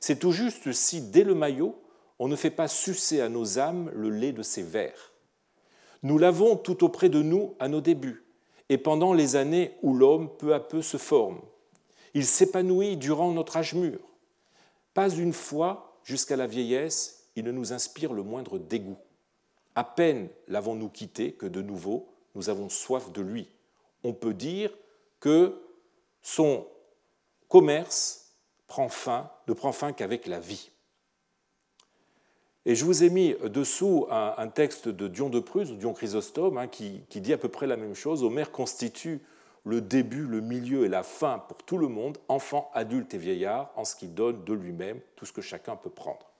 [0.00, 1.80] C'est tout juste si, dès le maillot,
[2.18, 5.12] on ne fait pas sucer à nos âmes le lait de ses vers.
[6.02, 8.24] Nous l'avons tout auprès de nous à nos débuts,
[8.68, 11.40] et pendant les années où l'homme peu à peu se forme.
[12.16, 13.98] Il s'épanouit durant notre âge mûr.
[14.94, 18.96] Pas une fois, jusqu'à la vieillesse, il ne nous inspire le moindre dégoût.
[19.74, 23.50] À peine l'avons-nous quitté que de nouveau, nous avons soif de lui.
[24.02, 24.72] On peut dire
[25.20, 25.60] que
[26.22, 26.66] son
[27.48, 28.32] commerce
[28.66, 30.70] prend fin, ne prend fin qu'avec la vie.
[32.64, 36.66] Et je vous ai mis dessous un, texte de Dion de Prusse, Dion Chrysostome, hein,
[36.66, 38.24] qui, qui, dit à peu près la même chose.
[38.24, 39.20] Homère constitue
[39.66, 43.72] le début, le milieu et la fin pour tout le monde, enfants, adultes et vieillards,
[43.74, 46.30] en ce qui donne de lui-même tout ce que chacun peut prendre.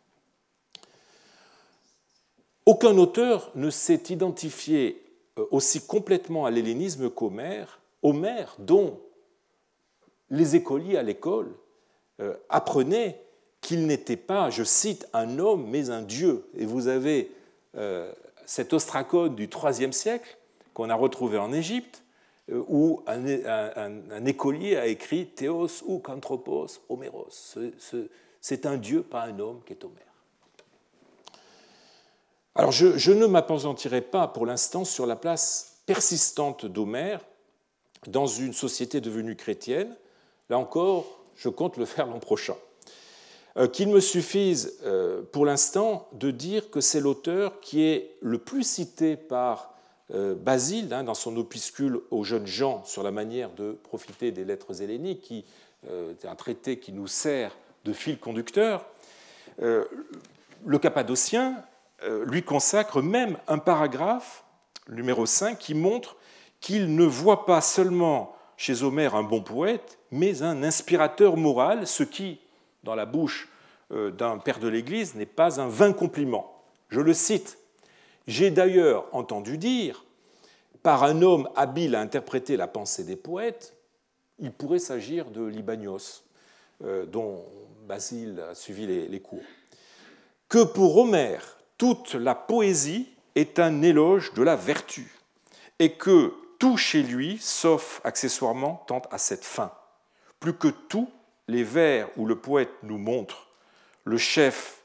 [2.64, 5.02] Aucun auteur ne s'est identifié
[5.38, 9.00] euh, aussi complètement à l'hellénisme qu'Homère, Homère dont
[10.30, 11.52] les écoliers à l'école
[12.20, 13.20] euh, apprenaient
[13.60, 16.48] qu'il n'était pas, je cite, un homme, mais un dieu.
[16.56, 17.32] Et vous avez
[17.76, 18.12] euh,
[18.46, 20.38] cet ostracone du IIIe siècle
[20.74, 22.04] qu'on a retrouvé en Égypte,
[22.50, 27.56] où un, écolier a écrit Théos ou Kanthropos Homéros.
[28.40, 30.02] C'est un dieu, pas un homme, qui est Homère.
[32.54, 37.20] Alors je, je ne m'appesantirai pas pour l'instant sur la place persistante d'Homère
[38.06, 39.94] dans une société devenue chrétienne.
[40.48, 42.56] Là encore, je compte le faire l'an prochain.
[43.56, 48.36] Euh, qu'il me suffise euh, pour l'instant de dire que c'est l'auteur qui est le
[48.38, 49.75] plus cité par euh,
[50.10, 54.80] Basile hein, dans son opuscule aux jeunes gens sur la manière de profiter des lettres
[54.80, 55.44] helléniques, qui
[55.88, 58.86] est un traité qui nous sert de fil conducteur.
[59.58, 61.64] Le Cappadocien
[62.24, 64.44] lui consacre même un paragraphe,
[64.88, 66.16] numéro 5, qui montre
[66.60, 72.02] qu'il ne voit pas seulement chez Homère un bon poète, mais un inspirateur moral, ce
[72.02, 72.40] qui,
[72.84, 73.48] dans la bouche
[73.92, 76.62] euh, d'un père de l'Église n'est pas un vain compliment.
[76.88, 77.58] Je le cite.
[78.26, 80.04] J'ai d'ailleurs entendu dire,
[80.82, 83.76] par un homme habile à interpréter la pensée des poètes,
[84.38, 86.22] il pourrait s'agir de Libanios,
[86.84, 87.44] euh, dont
[87.86, 89.44] Basile a suivi les cours,
[90.48, 95.12] que pour Homère, toute la poésie est un éloge de la vertu,
[95.78, 99.72] et que tout chez lui, sauf accessoirement, tente à cette fin.
[100.40, 101.10] Plus que tout,
[101.48, 103.48] les vers où le poète nous montre
[104.04, 104.75] le chef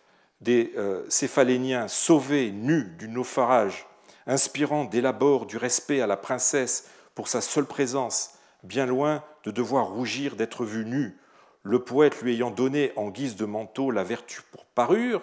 [0.41, 3.87] des euh, Céphaléniens sauvé nu du naufrage,
[4.27, 9.51] inspirant dès l'abord du respect à la princesse pour sa seule présence, bien loin de
[9.51, 11.17] devoir rougir d'être vu nu,
[11.63, 15.21] le poète lui ayant donné en guise de manteau la vertu pour parure,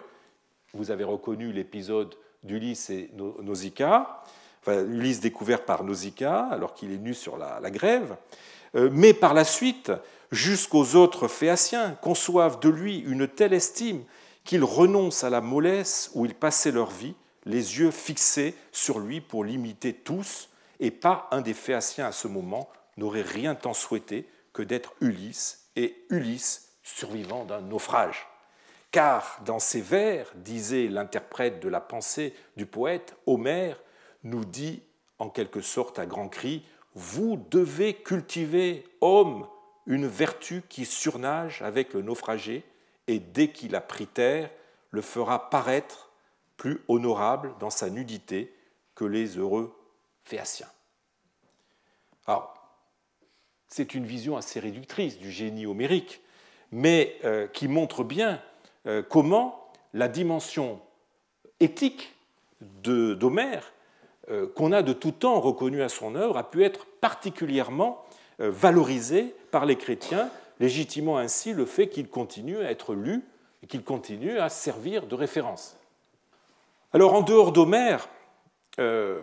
[0.74, 3.10] vous avez reconnu l'épisode d'Ulysse et
[3.42, 4.22] Nausicaa,
[4.60, 8.16] enfin, Ulysse découvert par Nausicaa alors qu'il est nu sur la grève,
[8.74, 9.90] euh, mais par la suite,
[10.30, 14.04] jusqu'aux autres Phéaciens conçoivent de lui une telle estime
[14.48, 19.20] qu'ils renoncent à la mollesse où ils passaient leur vie, les yeux fixés sur lui
[19.20, 20.48] pour l'imiter tous,
[20.80, 25.68] et pas un des Phéaciens à ce moment n'aurait rien tant souhaité que d'être Ulysse,
[25.76, 28.26] et Ulysse survivant d'un naufrage.
[28.90, 33.78] Car dans ces vers, disait l'interprète de la pensée du poète, Homère
[34.24, 34.80] nous dit
[35.18, 39.46] en quelque sorte à grands cris vous devez cultiver, homme,
[39.84, 42.64] une vertu qui surnage avec le naufragé,
[43.08, 44.50] et dès qu'il a pris terre,
[44.90, 46.10] le fera paraître
[46.56, 48.54] plus honorable dans sa nudité
[48.94, 49.74] que les heureux
[50.24, 50.68] phéaciens.
[52.26, 52.54] Alors,
[53.68, 56.20] c'est une vision assez réductrice du génie homérique,
[56.70, 58.42] mais euh, qui montre bien
[58.86, 60.80] euh, comment la dimension
[61.60, 62.14] éthique
[62.60, 63.72] d'Homère,
[64.30, 68.04] euh, qu'on a de tout temps reconnue à son œuvre, a pu être particulièrement
[68.40, 73.24] valorisée par les chrétiens, légitimant ainsi le fait qu'il continue à être lu
[73.62, 75.76] et qu'il continue à servir de référence.
[76.92, 78.08] Alors en dehors d'Homère,
[78.78, 79.20] la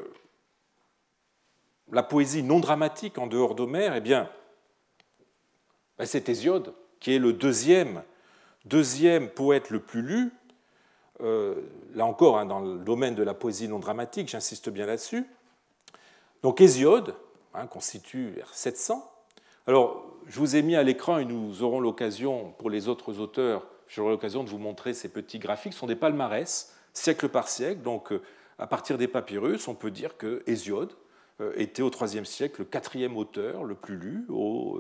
[2.03, 4.29] poésie non dramatique en dehors d'Homère, eh bien,
[5.97, 8.03] ben, c'est Hésiode qui est le deuxième,
[8.65, 10.31] deuxième poète le plus lu.
[11.21, 11.55] Euh,
[11.93, 15.25] là encore, hein, dans le domaine de la poésie non dramatique, j'insiste bien là-dessus.
[16.43, 17.15] Donc Hésiode
[17.53, 19.09] hein, constitue vers 700.
[19.67, 23.67] Alors, je vous ai mis à l'écran et nous aurons l'occasion, pour les autres auteurs,
[23.88, 25.73] j'aurai l'occasion de vous montrer ces petits graphiques.
[25.73, 27.81] Ce sont des palmarès, siècle par siècle.
[27.81, 28.21] Donc, euh,
[28.57, 30.93] à partir des papyrus, on peut dire que Hésiode
[31.41, 34.79] euh, était au IIIe siècle le quatrième auteur le plus lu, au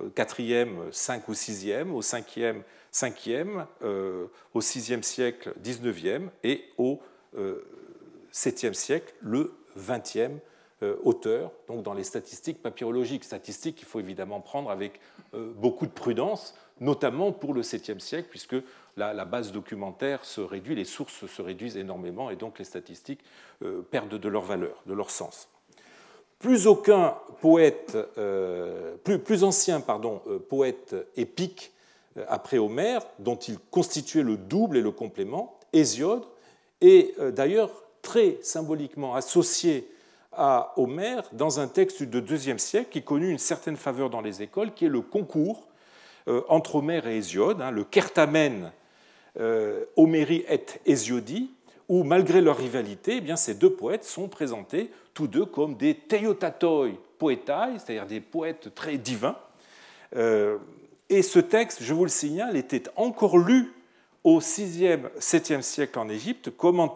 [0.00, 7.00] euh, quatrième, cinq ou sixième, au cinquième, cinquième, euh, au sixième siècle, dix-neuvième, et au
[7.36, 7.62] euh,
[8.30, 10.38] septième siècle, le vingtième
[11.04, 13.24] auteur, donc dans les statistiques papyrologiques.
[13.24, 15.00] Statistiques qu'il faut évidemment prendre avec
[15.32, 18.56] beaucoup de prudence, notamment pour le septième siècle, puisque
[18.96, 23.20] la, base documentaire se réduit, les sources se réduisent énormément, et donc les statistiques
[23.90, 25.48] perdent de leur valeur, de leur sens
[26.42, 31.72] plus aucun poète, euh, plus, ancien pardon, euh, poète épique
[32.18, 36.24] euh, après Homère, dont il constituait le double et le complément, Hésiode,
[36.82, 37.70] est d'ailleurs
[38.02, 39.88] très symboliquement associé
[40.34, 44.42] à Homère dans un texte du IIe siècle qui connut une certaine faveur dans les
[44.42, 45.68] écoles, qui est le concours
[46.48, 48.70] entre Homère et Hésiode, hein, le Kertamen
[49.96, 51.50] Homéri et Hésiodi,
[51.88, 55.94] où malgré leur rivalité, eh bien, ces deux poètes sont présentés tous deux comme des
[55.94, 59.36] theiotatoi poetai, c'est-à-dire des poètes très divins.
[60.16, 60.58] Euh,
[61.08, 63.72] et ce texte, je vous le signale, était encore lu
[64.24, 66.88] au 6e, 7e siècle en Égypte, comme en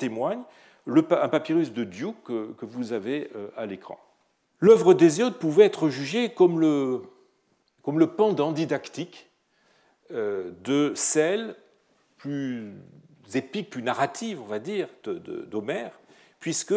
[0.86, 3.98] un papyrus de Diou que, vous avez euh, à l'écran.
[4.60, 7.02] L'œuvre d'Hésiode pouvait être jugée comme le,
[8.16, 9.30] pendant didactique
[10.12, 11.56] euh, de celle
[12.16, 12.72] plus
[13.34, 15.98] épique, plus narrative, on va dire, d'Homère,
[16.40, 16.74] puisque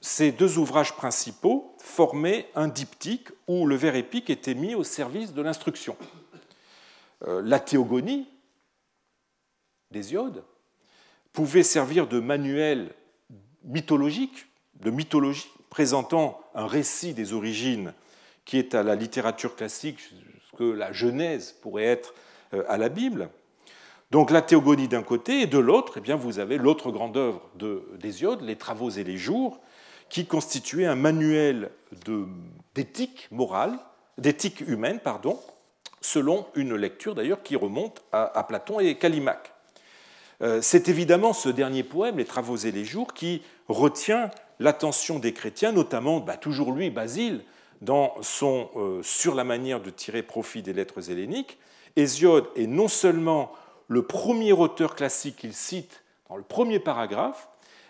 [0.00, 5.34] ces deux ouvrages principaux formaient un diptyque où le vers épique était mis au service
[5.34, 5.96] de l'instruction.
[7.26, 8.26] Euh, la théogonie
[9.90, 10.42] d'Hésiode
[11.32, 12.92] pouvait servir de manuel
[13.64, 14.46] mythologique,
[14.80, 17.94] de mythologie, présentant un récit des origines
[18.44, 22.14] qui est à la littérature classique ce que la Genèse pourrait être
[22.54, 23.28] euh, à la Bible.
[24.10, 27.48] Donc la théogonie d'un côté, et de l'autre, eh vous avez l'autre grande œuvre
[27.98, 29.60] d'Hésiode, les Travaux et les Jours,
[30.08, 31.70] qui constituait un manuel
[32.74, 33.78] d'éthique morale,
[34.18, 35.38] d'éthique humaine, pardon,
[36.00, 39.52] selon une lecture d'ailleurs qui remonte à, Platon et Callimaque.
[40.42, 45.32] Euh, c'est évidemment ce dernier poème, Les Travaux et les Jours, qui retient l'attention des
[45.32, 47.44] chrétiens, notamment bah, toujours lui, Basile,
[47.82, 51.58] dans son euh, Sur la manière de tirer profit des lettres helléniques.
[51.96, 53.52] Hésiode est non seulement
[53.88, 57.48] le premier auteur classique qu'il cite dans le premier paragraphe,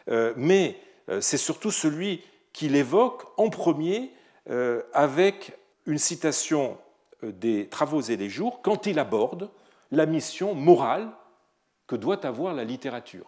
[0.09, 0.77] euh, mais
[1.19, 4.13] c'est surtout celui qu'il évoque en premier
[4.93, 6.79] avec une citation
[7.25, 9.51] des Travaux et des Jours quand il aborde
[9.91, 11.09] la mission morale
[11.91, 13.27] que doit avoir la littérature.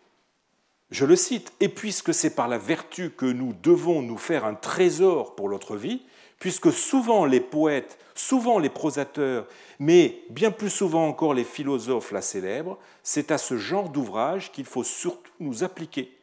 [0.92, 4.54] Je le cite, et puisque c'est par la vertu que nous devons nous faire un
[4.54, 6.02] trésor pour notre vie,
[6.38, 9.48] puisque souvent les poètes, souvent les prosateurs,
[9.80, 14.66] mais bien plus souvent encore les philosophes la célèbrent, c'est à ce genre d'ouvrage qu'il
[14.66, 16.16] faut surtout nous appliquer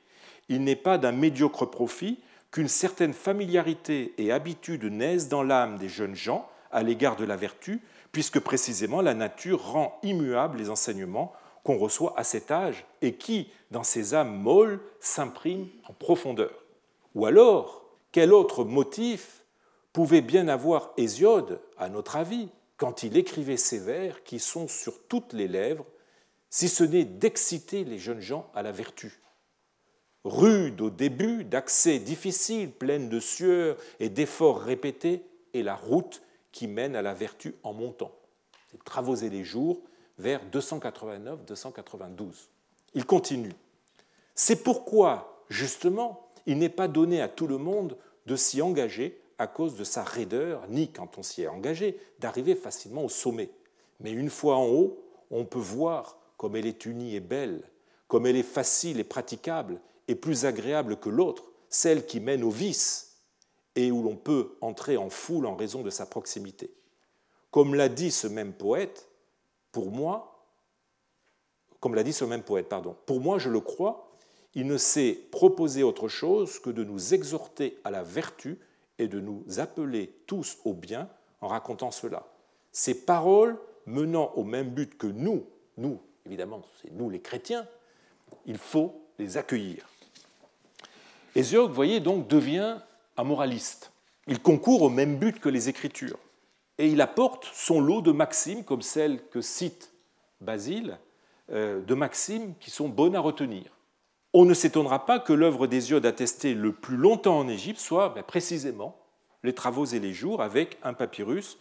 [0.49, 2.19] il n'est pas d'un médiocre profit
[2.51, 7.35] qu'une certaine familiarité et habitude naissent dans l'âme des jeunes gens à l'égard de la
[7.35, 7.81] vertu,
[8.11, 11.31] puisque précisément la nature rend immuables les enseignements
[11.69, 16.65] qu'on reçoit à cet âge et qui, dans ces âmes molles, s'impriment en profondeur.
[17.13, 19.45] Ou alors, quel autre motif
[19.93, 25.05] pouvait bien avoir Hésiode, à notre avis, quand il écrivait ces vers qui sont sur
[25.07, 25.85] toutes les lèvres,
[26.49, 29.21] si ce n'est d'exciter les jeunes gens à la vertu?
[30.23, 35.21] Rude au début, d'accès difficile, pleine de sueur et d'efforts répétés,
[35.53, 38.15] est la route qui mène à la vertu en montant.
[38.73, 39.83] Les travaux et les jours
[40.19, 42.47] vers 289-292.
[42.93, 43.53] Il continue.
[44.35, 49.47] C'est pourquoi, justement, il n'est pas donné à tout le monde de s'y engager à
[49.47, 53.49] cause de sa raideur, ni quand on s'y est engagé, d'arriver facilement au sommet.
[54.01, 55.01] Mais une fois en haut,
[55.31, 57.61] on peut voir comme elle est unie et belle,
[58.07, 62.49] comme elle est facile et praticable, et plus agréable que l'autre, celle qui mène au
[62.49, 63.17] vice,
[63.75, 66.71] et où l'on peut entrer en foule en raison de sa proximité.
[67.51, 69.08] Comme l'a dit ce même poète,
[69.71, 70.45] pour moi,
[71.79, 74.11] comme l'a dit ce même poète, pardon, pour moi, je le crois,
[74.55, 78.59] il ne s'est proposé autre chose que de nous exhorter à la vertu
[78.97, 81.09] et de nous appeler tous au bien
[81.41, 82.27] en racontant cela.
[82.71, 85.45] Ces paroles menant au même but que nous,
[85.77, 87.65] nous, évidemment, c'est nous les chrétiens,
[88.45, 89.87] il faut les accueillir.
[91.35, 92.77] Hésiode, vous voyez, donc devient
[93.17, 93.91] un moraliste.
[94.27, 96.19] Il concourt au même but que les Écritures.
[96.79, 99.91] Et il apporte son lot de maximes, comme celles que cite
[100.41, 100.97] Basile,
[101.51, 103.65] euh, de maximes qui sont bonnes à retenir.
[104.33, 108.23] On ne s'étonnera pas que l'œuvre d'Hésiode attestée le plus longtemps en Égypte soit ben,
[108.23, 108.97] précisément
[109.43, 111.57] les travaux et les jours avec un papyrus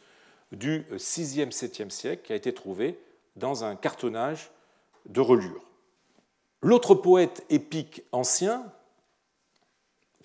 [0.53, 2.99] du 6e, 7e siècle qui a été trouvé
[3.35, 4.51] dans un cartonnage
[5.07, 5.65] de relure.
[6.63, 8.65] L'autre poète épique ancien,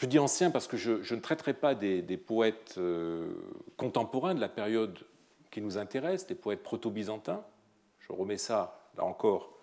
[0.04, 3.32] je dis ancien parce que je, ne traiterai pas des, poètes euh,
[3.78, 4.99] contemporains de la période
[5.49, 7.41] qui nous intéresse, des poètes proto-byzantins,
[8.01, 9.54] je remets ça là encore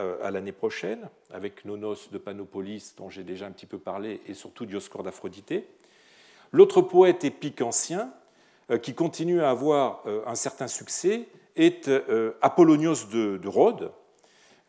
[0.00, 4.22] euh, à l'année prochaine, avec Nonos de Panopolis, dont j'ai déjà un petit peu parlé,
[4.26, 5.68] et surtout Dioscorde d'Aphrodité.
[6.52, 8.14] L'autre poète épique ancien,
[8.70, 11.90] euh, qui continue à avoir un certain succès, est
[12.40, 13.92] Apollonios de, Rhodes,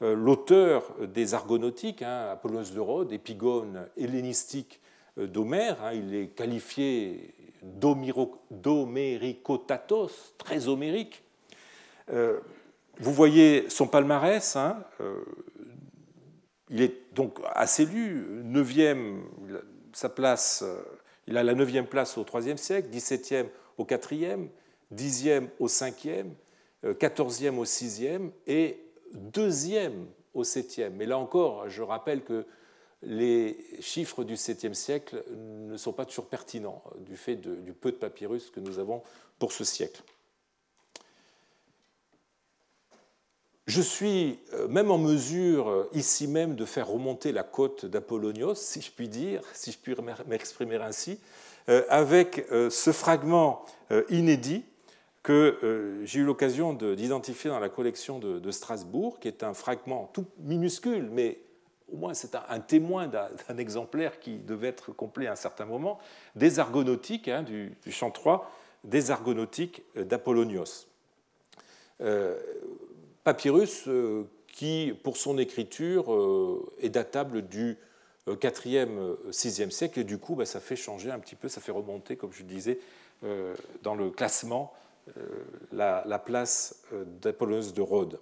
[0.02, 4.82] l'auteur des Argonautiques, hein, Apollonios de Rhodes, épigone hellénistique
[5.18, 5.84] d'Homère.
[5.84, 11.24] Hein, il est qualifié d'homéricotatos, très homérique.
[13.00, 15.24] Vous voyez son palmarès, hein, euh,
[16.70, 19.20] il est donc assez lu, 9e,
[19.94, 20.82] sa place, euh,
[21.28, 23.46] il a la 9e place au 3e siècle, 17e
[23.78, 24.48] au 4e,
[24.96, 26.26] 10e au 5e,
[26.84, 28.80] 14e au 6e et
[29.16, 29.92] 2e
[30.34, 30.90] au 7e.
[30.90, 32.46] Mais là encore, je rappelle que
[33.04, 37.98] les chiffres du 7e siècle ne sont pas toujours pertinents du fait du peu de
[37.98, 39.04] papyrus que nous avons
[39.40, 40.02] pour ce siècle.
[43.68, 48.56] Je suis euh, même en mesure, euh, ici même, de faire remonter la côte d'Apollonios,
[48.56, 49.94] si je puis dire, si je puis
[50.26, 51.20] m'exprimer ainsi,
[51.68, 53.66] euh, avec ce fragment
[54.10, 54.64] inédit
[55.22, 60.26] que j'ai eu l'occasion d'identifier dans la collection de Strasbourg, qui est un fragment tout
[60.40, 61.40] minuscule, mais
[61.92, 63.08] au moins c'est un témoin
[63.48, 66.00] d'un exemplaire qui devait être complet à un certain moment,
[66.36, 68.50] des argonautiques, hein, du, du, chant 3,
[68.84, 70.88] des argonautiques d'Apollonios
[73.28, 74.24] papyrus euh,
[74.54, 77.78] qui, pour son écriture, euh, est datable du
[78.26, 81.60] 4e, euh, 6e siècle, et du coup, bah, ça fait changer un petit peu, ça
[81.60, 82.80] fait remonter, comme je disais,
[83.82, 84.74] dans le classement,
[85.72, 86.84] la, place
[87.22, 88.20] d'Apollonios de Rhodes.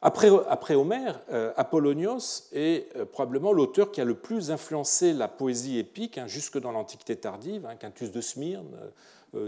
[0.00, 1.20] Après, Homère,
[1.56, 6.70] Apollonios est probablement l'auteur qui a le plus influencé la poésie épique, hein, jusque dans
[6.70, 8.76] l'Antiquité tardive, hein, Quintus de Smyrne,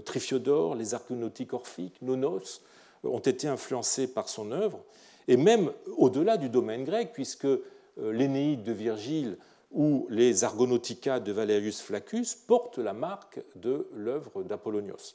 [0.05, 2.63] Triphiodore, les argonautiques orphiques, Nonos,
[3.05, 4.81] ont été influencés par son œuvre,
[5.29, 7.61] et même au-delà du domaine grec, puisque euh,
[7.97, 9.39] l'Énéide de Virgile
[9.71, 15.15] ou les Argonautica de Valerius Flaccus portent la marque de l'œuvre d'Apollonios.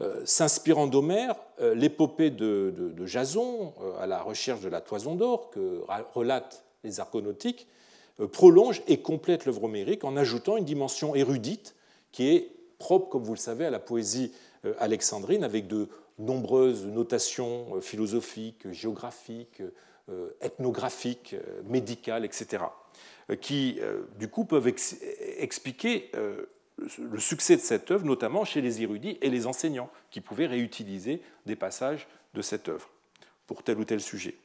[0.00, 5.82] Euh, s'inspirant d'Homère, euh, l'épopée de, Jason, à la recherche de la toison d'or, que
[6.14, 7.66] relatent les Argonautiques,
[8.32, 11.76] prolonge et complète l'œuvre homérique en ajoutant une dimension érudite
[12.10, 14.32] qui est propre, comme vous le savez, à la poésie
[14.78, 15.88] alexandrine, avec de
[16.18, 19.62] nombreuses notations euh, philosophiques, géographiques,
[20.10, 22.64] euh, ethnographiques, euh, médicales, etc.,
[23.42, 23.78] qui,
[24.18, 24.72] du coup, peuvent
[25.36, 26.10] expliquer
[26.98, 31.22] le succès de cette œuvre, notamment chez les érudits et les enseignants, qui pouvaient réutiliser
[31.46, 32.88] des passages de cette œuvre
[33.46, 34.36] pour tel ou tel sujet.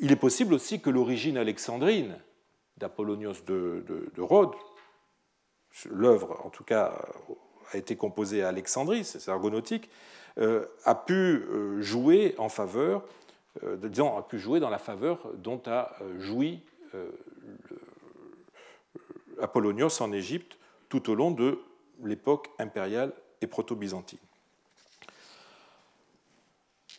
[0.00, 2.18] Il est possible aussi que l'origine alexandrine
[2.76, 3.84] d'Apollonios de,
[4.14, 4.54] de Rhodes,
[5.90, 6.94] l'œuvre en tout cas
[7.72, 9.88] a été composée à Alexandrie, c'est argonautique,
[10.38, 13.02] euh, a pu euh, jouer en faveur,
[13.64, 16.62] euh, disons, a pu jouer dans la faveur dont a joui
[19.40, 20.58] Apollonios en Égypte
[20.88, 21.60] tout au long de
[22.04, 24.18] l'époque impériale et proto-byzantine.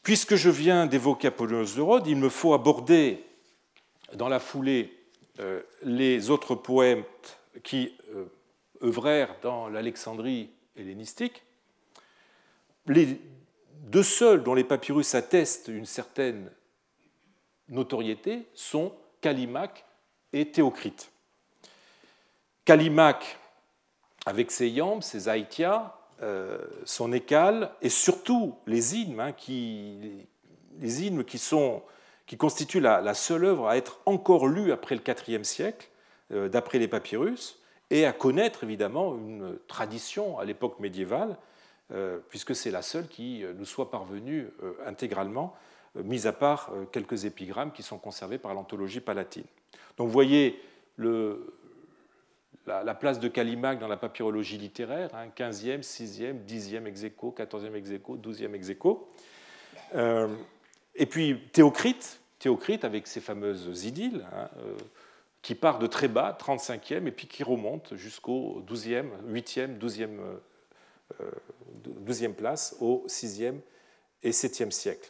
[0.04, 3.26] Puisque je viens d'évoquer Apollonios de Rhodes, il me faut aborder
[4.14, 4.94] dans la foulée
[5.84, 7.94] les autres poètes qui
[8.82, 11.44] œuvrèrent dans l'Alexandrie hellénistique,
[12.88, 13.20] les
[13.74, 16.52] deux seuls dont les papyrus attestent une certaine
[17.70, 19.86] notoriété sont Callimaque
[20.34, 21.12] et Théocrite.
[22.66, 23.38] Callimaque
[24.28, 25.94] avec ses yambes, ses aïtias,
[26.84, 30.26] son écale, et surtout les hymnes, hein, qui,
[30.80, 31.82] les hymnes qui, sont,
[32.26, 35.90] qui constituent la, seule œuvre à être encore lue après le IVe siècle,
[36.30, 37.60] d'après les papyrus,
[37.90, 41.38] et à connaître évidemment une tradition à l'époque médiévale,
[42.30, 44.50] puisque c'est la seule qui nous soit parvenue
[44.86, 45.56] intégralement
[46.04, 49.46] mis à part euh, quelques épigrammes qui sont conservés par l'anthologie palatine.
[49.98, 50.62] Donc vous voyez
[50.96, 51.54] le,
[52.68, 58.54] la, place de Calimac dans la papyrologie littéraire, 15e, 6e, 10e ex 14e ex 12e
[58.54, 58.72] ex
[59.96, 60.28] euh,
[60.96, 64.76] et puis Théocrite, Théocrite avec ses fameuses idylles, hein, euh,
[65.42, 70.20] qui part de très bas, 35e, et puis qui remonte jusqu'au 12e, 8e, 12e,
[72.06, 73.60] 12e place, au 6e
[74.24, 75.10] et 7e siècle.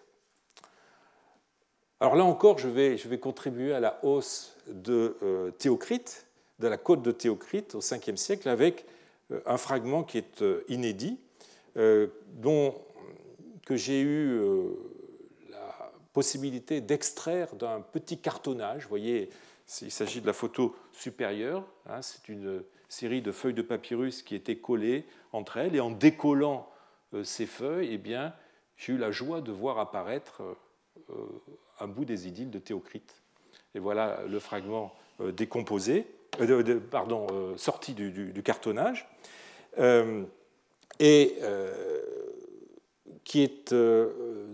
[1.99, 6.26] Alors là encore, je vais, je vais contribuer à la hausse de euh, Théocrite,
[6.59, 8.85] de la côte de Théocrite au 5e siècle, avec
[9.31, 11.19] euh, un fragment qui est euh, inédit,
[12.33, 12.73] dont,
[13.63, 14.41] que j'ai eu
[15.51, 18.81] la possibilité d'extraire d'un petit cartonnage.
[18.81, 19.29] Vous voyez,
[19.83, 21.63] il s'agit de la photo supérieure.
[21.85, 25.75] Hein, c'est une série de feuilles de papyrus qui étaient collées entre elles.
[25.75, 26.67] Et en décollant
[27.23, 28.33] ces feuilles, eh bien,
[28.75, 30.41] j'ai eu la joie de voir apparaître
[31.79, 33.21] un bout des idylles de Théocrite.
[33.75, 36.07] Et voilà le fragment euh, décomposé,
[36.41, 39.07] euh, pardon, euh, sorti du, cartonnage,
[40.99, 41.37] et
[43.23, 43.75] qui est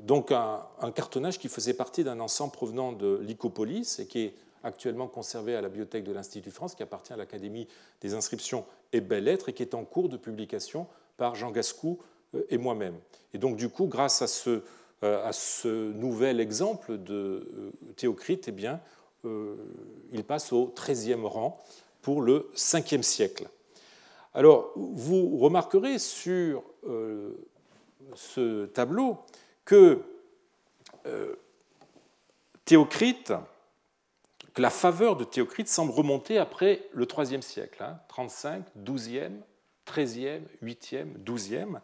[0.04, 5.08] donc un, cartonnage qui faisait partie d'un ensemble provenant de l'Icopolis et qui est actuellement
[5.08, 7.68] conservé à la bibliothèque de l'Institut France, qui appartient à l'Académie
[8.02, 12.00] des inscriptions et belles-lettres et qui est en cours de publication par Jean Gascou
[12.50, 12.96] et moi-même.
[13.34, 14.64] Et donc, du coup, grâce à ce
[15.04, 21.24] euh, à ce nouvel exemple de euh, Théocrite, eh bien, euh, il passe au XIIIe
[21.24, 21.64] rang
[22.02, 23.48] pour le 5e siècle.
[24.34, 26.64] Alors, vous remarquerez sur
[28.16, 29.18] ce tableau
[29.66, 30.02] que
[32.66, 33.34] Théocrite,
[34.54, 39.32] que la faveur de Théocrite semble remonter après le IIIe siècle, 35, 12e,
[39.88, 41.80] 13e, 8e, 12e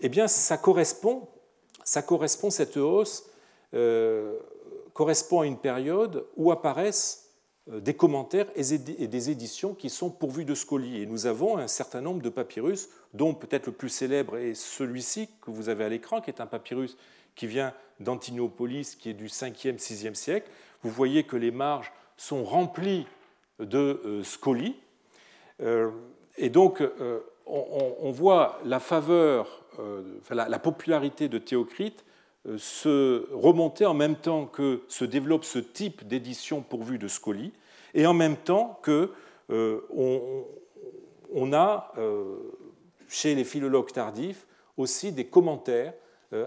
[0.00, 1.28] eh bien, ça correspond,
[1.84, 3.24] ça correspond cette hausse
[3.74, 4.38] euh,
[4.94, 7.30] correspond à une période où apparaissent
[7.70, 11.02] euh, des commentaires et des éditions qui sont pourvus de scolies.
[11.02, 15.28] Et nous avons un certain nombre de papyrus, dont peut-être le plus célèbre est celui-ci
[15.42, 16.96] que vous avez à l'écran, qui est un papyrus
[17.34, 20.48] qui vient d'Antinopolis, qui est du 5e, 6e siècle.
[20.82, 23.06] Vous voyez que les marges sont remplies
[23.58, 24.76] de euh, scolies.
[26.36, 26.82] Et donc,
[27.46, 32.13] on voit la faveur euh, la, popularité de Théocrite euh,
[32.58, 37.52] se remonter en même temps que se développe ce type d'édition pourvue de scolies,
[37.94, 39.12] et en même temps que
[39.50, 39.80] euh,
[41.30, 41.92] on, a
[43.08, 45.94] chez les philologues tardifs aussi des commentaires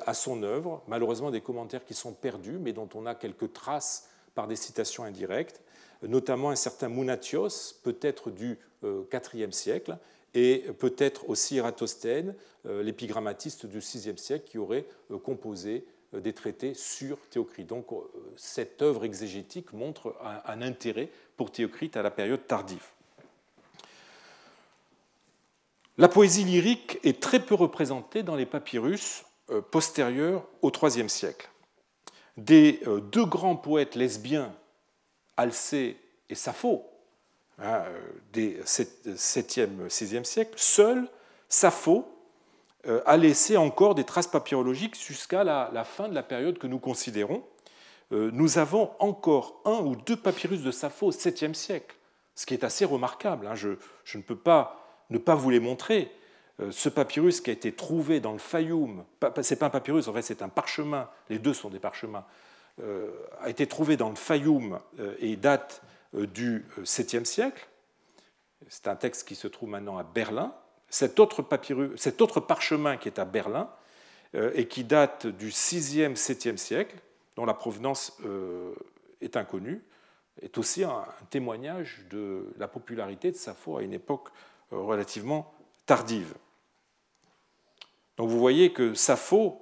[0.05, 4.09] à son œuvre, malheureusement des commentaires qui sont perdus, mais dont on a quelques traces
[4.35, 5.61] par des citations indirectes,
[6.03, 9.97] notamment un certain Mounatios, peut-être du IVe siècle,
[10.37, 12.35] et peut-être aussi Eratosthène,
[12.67, 15.83] euh, l'épigrammatiste du VIe siècle, qui aurait euh, composé
[16.13, 17.65] euh, des traités sur Théocrite.
[17.65, 17.87] Donc
[18.35, 20.15] cette œuvre exégétique montre
[20.45, 22.85] un, intérêt pour Théocrite à la période tardive.
[25.97, 29.25] La poésie lyrique est très peu représentée dans les papyrus
[29.71, 31.49] postérieurs au IIIe siècle.
[32.35, 32.79] Des
[33.11, 34.53] deux grands poètes lesbiens,
[35.37, 35.97] Alcée
[36.29, 36.85] et Sappho,
[37.59, 37.99] Hein, euh,
[38.33, 41.07] des 7e, 6e siècle, seul
[41.49, 42.07] Sappho
[42.85, 46.77] euh, a laissé encore des traces papyrologiques jusqu'à la, fin de la période que nous
[46.77, 47.43] considérons.
[48.11, 51.95] Euh, nous avons encore un ou deux papyrus de Sappho au 7e siècle,
[52.35, 53.47] ce qui est assez remarquable.
[53.47, 53.55] Hein.
[53.55, 56.11] Je, ne peux pas ne pas vous les montrer.
[56.71, 60.13] Ce papyrus qui a été trouvé dans le Fayoum, ce n'est pas un papyrus, en
[60.13, 62.25] fait c'est un parchemin, les deux sont des parchemins,
[62.81, 64.79] a été trouvé dans le Fayoum
[65.19, 65.83] et date
[66.13, 67.67] du 7e euh, siècle.
[68.67, 70.53] C'est un texte qui se trouve maintenant à Berlin.
[70.89, 71.45] Cet autre,
[71.95, 73.69] cet autre parchemin qui est à Berlin
[74.35, 76.95] euh, et qui date du 6e, 7e siècle,
[77.35, 78.17] dont la provenance
[79.21, 79.83] est inconnue,
[80.41, 84.29] est aussi un témoignage de la popularité de Sappho à une époque
[84.71, 85.53] relativement
[85.85, 86.33] tardive.
[88.17, 89.61] Donc vous voyez que Sappho,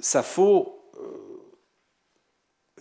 [0.00, 0.75] Sappho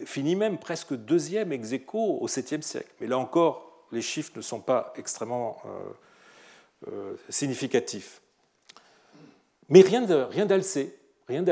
[0.04, 2.91] finit même presque deuxième ex aequo au 7e siècle.
[3.00, 8.22] Mais là encore, les chiffres ne sont pas extrêmement euh, euh, significatifs.
[9.70, 10.02] Mais rien
[10.46, 10.98] d'Alcée.
[11.28, 11.43] Rien.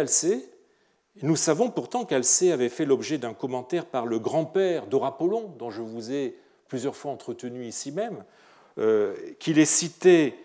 [1.22, 5.82] Nous savons pourtant qu'Alcée avait fait l'objet d'un commentaire par le grand-père d'Orapollon, dont je
[5.82, 6.38] vous ai
[6.68, 8.24] plusieurs fois entretenu ici même,
[9.40, 10.36] qu'il est cité,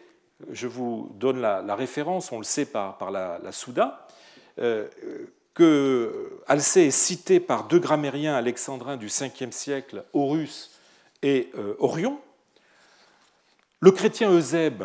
[0.51, 4.07] je vous donne la, référence, on le sait par, la, la, Souda,
[5.59, 10.71] que est cité par deux grammairiens alexandrins du 5e siècle, Horus
[11.23, 12.21] et Orion.
[13.81, 14.85] Le chrétien Eusèbe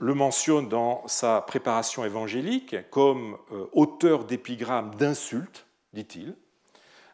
[0.00, 6.36] le mentionne dans sa préparation évangélique comme euh, auteur d'épigrammes d'insultes, dit-il.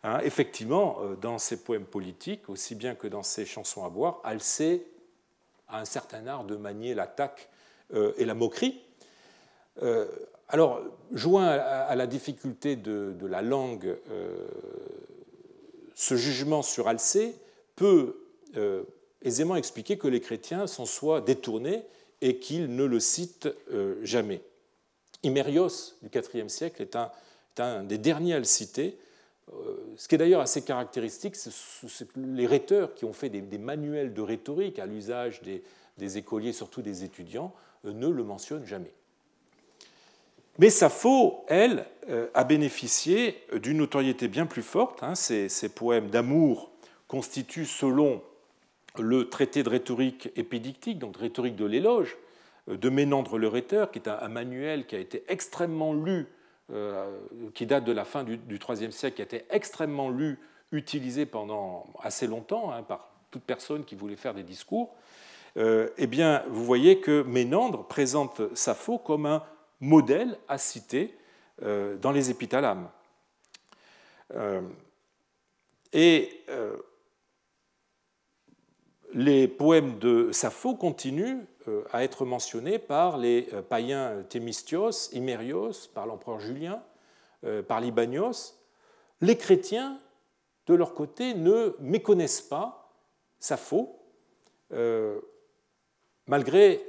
[0.02, 4.20] Hein, effectivement, euh, dans ses poèmes politiques, aussi bien que dans ses chansons à boire,
[4.22, 4.86] Alcée
[5.68, 7.48] a un certain art de manier l'attaque
[7.94, 8.80] euh, et la moquerie.
[10.48, 10.80] Alors,
[11.12, 13.96] joint à la difficulté de, la langue,
[15.94, 17.34] ce jugement sur Alcée
[17.76, 18.16] peut
[19.24, 21.84] aisément expliquer que les chrétiens s'en soient détournés
[22.20, 24.42] et qu'il ne le cite euh, jamais.
[25.22, 26.96] Imérios du IVe siècle est
[27.60, 28.98] un, des derniers à le citer,
[29.52, 34.14] euh, ce qui est d'ailleurs assez caractéristique, c'est les rhéteurs qui ont fait des, manuels
[34.14, 38.92] de rhétorique à l'usage des, écoliers, surtout des étudiants, euh, ne le mentionnent jamais.
[40.58, 41.86] Mais Sappho, elle,
[42.34, 45.02] a bénéficié d'une notoriété bien plus forte.
[45.02, 45.14] Hein.
[45.14, 46.70] Ses, poèmes d'amour
[47.08, 48.22] constituent, selon
[48.98, 52.16] le traité de rhétorique épidictique, donc rhétorique de l'éloge,
[52.68, 56.26] euh, de Ménandre le rhéteur, qui est un, manuel qui a été extrêmement lu,
[56.72, 57.18] euh,
[57.54, 60.38] qui date de la fin du IIIe siècle, qui a été extrêmement lu,
[60.72, 64.94] utilisé pendant assez longtemps hein, par toute personne qui voulait faire des discours.
[65.56, 69.42] Euh, eh bien, vous voyez que Ménandre présente Sappho comme un
[69.84, 71.16] modèle à citer
[71.60, 72.88] dans les épithalames.
[75.92, 76.44] et
[79.14, 85.88] les poèmes de Sappho continuent euh, à être mentionnés par les euh, païens Thémistios, Imérios,
[85.94, 86.82] par l'empereur Julien,
[87.44, 88.56] euh, par Libanios.
[89.20, 89.98] Les chrétiens,
[90.66, 92.92] de leur côté, ne méconnaissent pas
[93.38, 94.00] Sappho,
[96.26, 96.80] malgré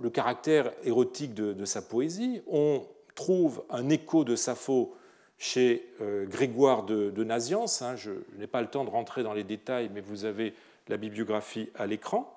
[0.00, 2.42] le caractère érotique de, sa poésie.
[2.46, 2.82] On
[3.14, 4.94] trouve un écho de Sappho
[5.38, 7.82] chez Grégoire de, de Naziance.
[7.82, 7.96] Hein.
[7.96, 10.54] je n'ai pas le temps de rentrer dans les détails, mais vous avez
[10.88, 12.36] la bibliographie à l'écran.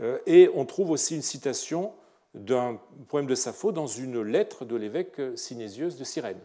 [0.00, 1.92] Euh, et on trouve aussi une citation
[2.34, 2.78] d'un
[3.08, 6.40] poème de Sappho dans une lettre de l'évêque Sinésius de Cyrène.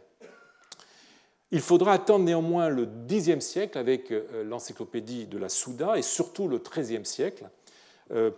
[1.51, 6.47] Il faudra attendre néanmoins le Xe siècle avec euh, l'encyclopédie de la Souda et surtout
[6.47, 7.47] le XIIIe siècle euh,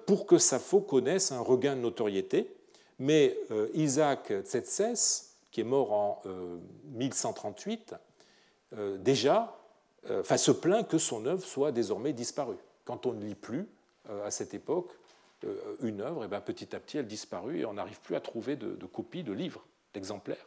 [0.05, 2.53] pour que Sappho connaisse un regain de notoriété.
[2.99, 3.37] Mais
[3.73, 6.21] Isaac Tsetses, qui est mort en
[6.93, 7.95] 1138,
[8.99, 9.57] déjà
[10.07, 13.67] enfin, se plaint que son œuvre soit désormais disparue quand on ne lit plus
[14.09, 14.91] euh, à cette époque
[15.45, 18.19] euh, une œuvre, et bien petit à petit elle disparaît et on n'arrive plus à
[18.19, 19.63] trouver de, copies, de livres,
[19.93, 20.45] d'exemplaires.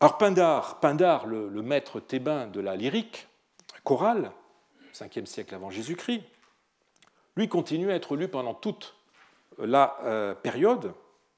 [0.00, 3.28] Alors Pindar, Pindar le, maître thébain de la lyrique
[3.84, 4.32] chorale,
[4.94, 6.22] 5e siècle avant Jésus-Christ,
[7.36, 8.94] lui continue à être lu pendant toute
[9.58, 10.92] la euh, période.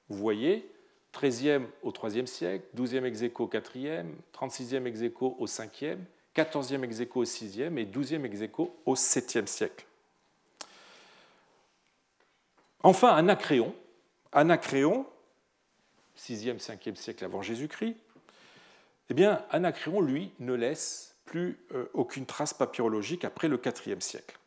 [0.08, 0.70] Vous voyez,
[1.14, 5.98] 13e au 3e siècle, 12e ex au 4e, 36e ex au 5e,
[6.34, 8.42] 14e ex au 6e et 12e ex
[8.86, 9.86] au 7e siècle.
[12.82, 13.74] Enfin, Anacréon,
[14.32, 15.06] Anacréon
[16.18, 17.96] 6e, 5e siècle avant Jésus-Christ,
[19.10, 24.38] eh bien, Anacréon, lui, ne laisse plus euh, aucune trace papyrologique après le 4e siècle.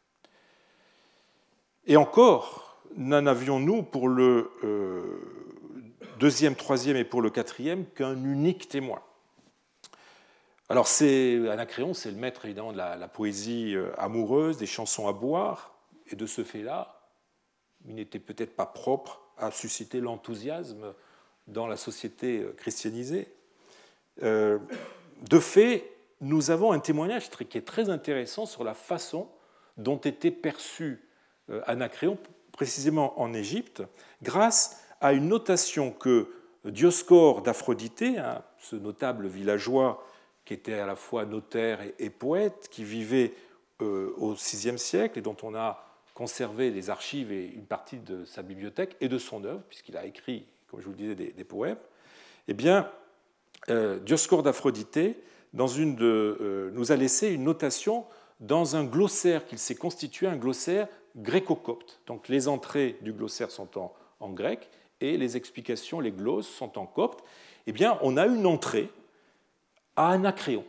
[1.89, 5.21] Et encore, n'en avions-nous pour le euh,
[6.19, 9.01] deuxième, troisième et pour le quatrième qu'un unique témoin?
[10.67, 15.13] Alors, c'est, Anacréon, c'est le maître évidemment de la, poésie euh, amoureuse, des chansons à
[15.13, 15.77] boire,
[16.11, 16.99] et de ce fait-là,
[17.87, 20.93] il n'était peut-être pas propre à susciter l'enthousiasme
[21.47, 23.33] dans la société euh, christianisée.
[24.21, 25.89] De fait,
[26.21, 29.29] nous avons un témoignage qui est très intéressant sur la façon
[29.77, 31.06] dont était perçu
[31.65, 32.17] Anacréon,
[32.51, 33.83] précisément en Égypte,
[34.21, 36.29] grâce à une notation que
[36.65, 40.03] Dioscore d'Aphrodité, hein, ce notable villageois
[40.45, 43.33] qui était à la fois notaire et, poète, qui vivait
[43.81, 45.83] euh, au VIe siècle et dont on a
[46.13, 50.05] conservé les archives et une partie de sa bibliothèque et de son œuvre, puisqu'il a
[50.05, 51.77] écrit, comme je vous le disais, des, poèmes,
[52.47, 52.89] eh bien,
[53.69, 55.21] euh, Dioscore d'Aphrodité
[55.59, 58.05] euh, nous a laissé une notation
[58.39, 60.87] dans un glossaire qu'il s'est constitué, un glossaire
[61.17, 61.99] gréco-copte.
[62.07, 63.69] Donc les entrées du glossaire sont
[64.19, 64.69] en, grec
[65.01, 67.23] et les explications, les glosses, sont en copte.
[67.65, 68.89] Eh bien, on a une entrée
[69.95, 70.63] à Anacréon.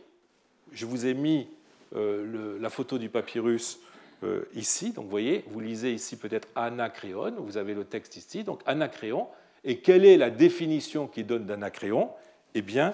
[0.71, 1.47] Je vous ai mis
[1.95, 3.79] euh, la photo du papyrus
[4.23, 4.91] euh, ici.
[4.91, 8.43] Donc vous voyez, vous lisez ici peut-être Anacréon, vous avez le texte ici.
[8.43, 9.27] Donc Anacréon.
[9.63, 12.11] Et quelle est la définition qui donne d'Anacréon?
[12.53, 12.93] Eh bien,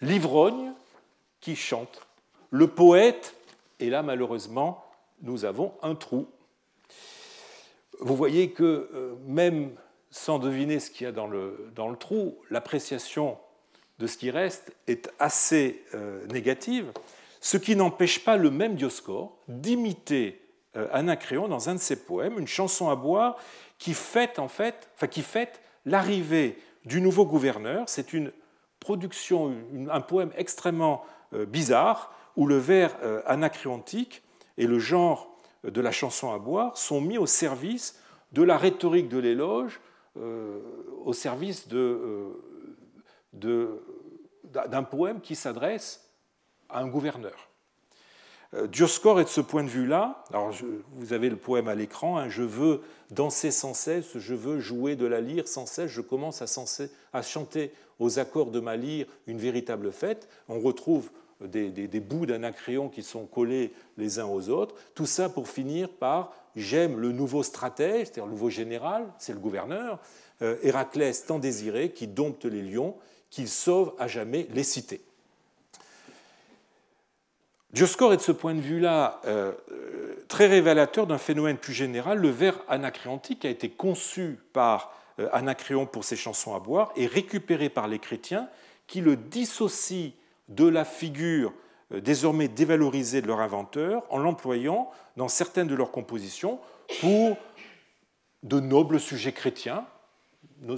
[0.00, 0.72] l'ivrogne
[1.40, 2.06] qui chante.
[2.50, 3.34] Le poète,
[3.80, 4.84] et là malheureusement,
[5.22, 6.26] nous avons un trou.
[8.06, 9.72] Vous voyez que euh, même
[10.12, 13.36] sans deviner ce qu'il y a dans le, trou, l'appréciation
[13.98, 16.92] de ce qui reste est assez euh, négative,
[17.40, 20.40] ce qui n'empêche pas le même Dioscore d'imiter
[20.76, 23.38] euh, Anacréon dans un de ses poèmes, une chanson à boire
[23.76, 27.88] qui fête en fait, enfin qui fête l'arrivée du nouveau gouverneur.
[27.88, 28.30] C'est une
[28.78, 29.52] production,
[29.90, 32.96] un poème extrêmement bizarre où le vers
[33.26, 34.22] anacréontique
[34.58, 35.35] et le genre
[35.70, 38.00] de la chanson à boire sont mis au service
[38.32, 39.80] de la rhétorique de l'éloge,
[40.16, 40.60] euh,
[41.04, 42.32] au service euh,
[43.32, 46.10] d'un poème qui s'adresse
[46.68, 47.48] à un gouverneur.
[48.54, 50.52] Euh, Dioscore est de ce point de vue-là, alors
[50.92, 54.96] vous avez le poème à l'écran, hein, je veux danser sans cesse, je veux jouer
[54.96, 56.46] de la lyre sans cesse, je commence à,
[57.12, 60.28] à chanter aux accords de ma lyre une véritable fête.
[60.48, 61.10] On retrouve
[61.40, 64.74] des, bouts d'anacréon qui sont collés les uns aux autres.
[64.94, 69.38] Tout ça pour finir par j'aime le nouveau stratège, c'est-à-dire le nouveau général, c'est le
[69.38, 69.98] gouverneur,
[70.42, 72.96] euh, Héraclès tant désiré, qui dompte les lions,
[73.30, 75.02] qui sauve à jamais les cités.
[77.72, 79.52] Dioscore est de ce point de vue-là euh,
[80.28, 82.18] très révélateur d'un phénomène plus général.
[82.18, 87.06] Le vers anacréontique a été conçu par euh, Anacréon pour ses chansons à boire et
[87.06, 88.48] récupéré par les chrétiens
[88.86, 90.12] qui le dissocient
[90.48, 91.52] de la figure
[91.92, 96.58] euh, désormais dévalorisée de leur inventeur en l'employant dans certaines de leurs compositions
[97.00, 97.36] pour
[98.42, 99.86] de nobles sujets chrétiens.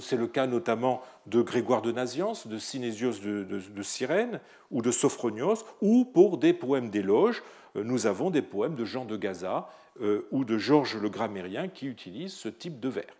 [0.01, 4.41] C'est le cas notamment de Grégoire de Naziance, de Synésios de, Cyrène
[4.71, 7.43] ou de Sophronios, ou pour des poèmes d'éloge.
[7.75, 9.69] Euh, nous avons des poèmes de Jean de Gaza
[10.01, 13.18] euh, ou de Georges le Grammairien qui utilisent ce type de vers.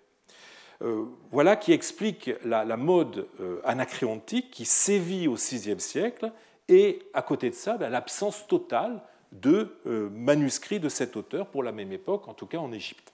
[1.32, 3.28] Voilà qui explique la, mode
[3.66, 6.32] anacréontique qui sévit au VIe siècle
[6.70, 9.02] et à côté de ça, ben, l'absence totale
[9.32, 13.12] de euh, manuscrits de cet auteur pour la même époque, en tout cas en Égypte.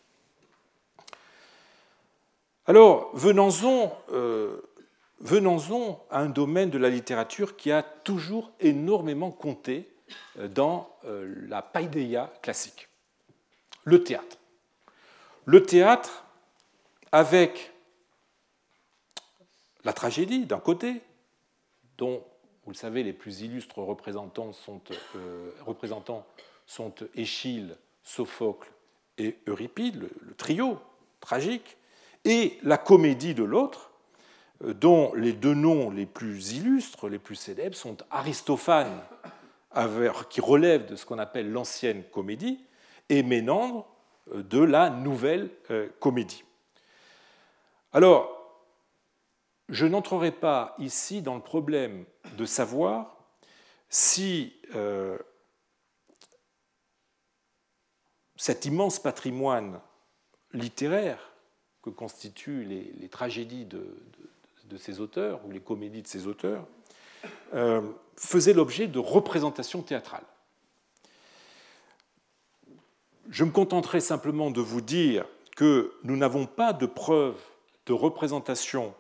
[2.68, 4.62] Alors, venons-en euh,
[6.12, 9.90] à un domaine de la littérature qui a toujours énormément compté
[10.38, 12.90] euh, dans la païdéia classique,
[13.86, 14.38] le théâtre.
[15.46, 16.25] Le théâtre,
[17.12, 17.72] avec
[19.84, 21.02] la tragédie d'un côté,
[21.98, 22.24] dont
[22.66, 24.82] vous le savez, les plus illustres représentants sont,
[25.16, 26.26] euh, représentants
[26.66, 28.72] sont Échille, Sophocle
[29.20, 30.80] et Euripide, le, trio
[31.20, 31.78] tragique,
[32.24, 33.92] et la comédie de l'autre,
[34.64, 39.02] euh, dont les deux noms les plus illustres, les plus célèbres, sont Aristophane,
[40.30, 42.60] qui relève de ce qu'on appelle l'ancienne comédie,
[43.10, 43.86] et Ménandre
[44.34, 45.52] euh, de la nouvelle
[46.00, 46.45] comédie.
[47.96, 48.30] Alors,
[49.70, 52.04] je n'entrerai pas ici dans le problème
[52.38, 53.16] de savoir
[53.88, 55.18] si euh,
[58.36, 59.80] cet immense patrimoine
[60.52, 61.32] littéraire
[61.84, 63.88] que constituent les, tragédies de,
[64.78, 66.68] ces auteurs ou les comédies de ces auteurs
[67.54, 67.82] euh,
[68.18, 70.28] faisait l'objet de représentations théâtrales.
[73.30, 75.26] Je me contenterai simplement de vous dire
[75.56, 77.40] que nous n'avons pas de preuves
[77.86, 78.94] de représentation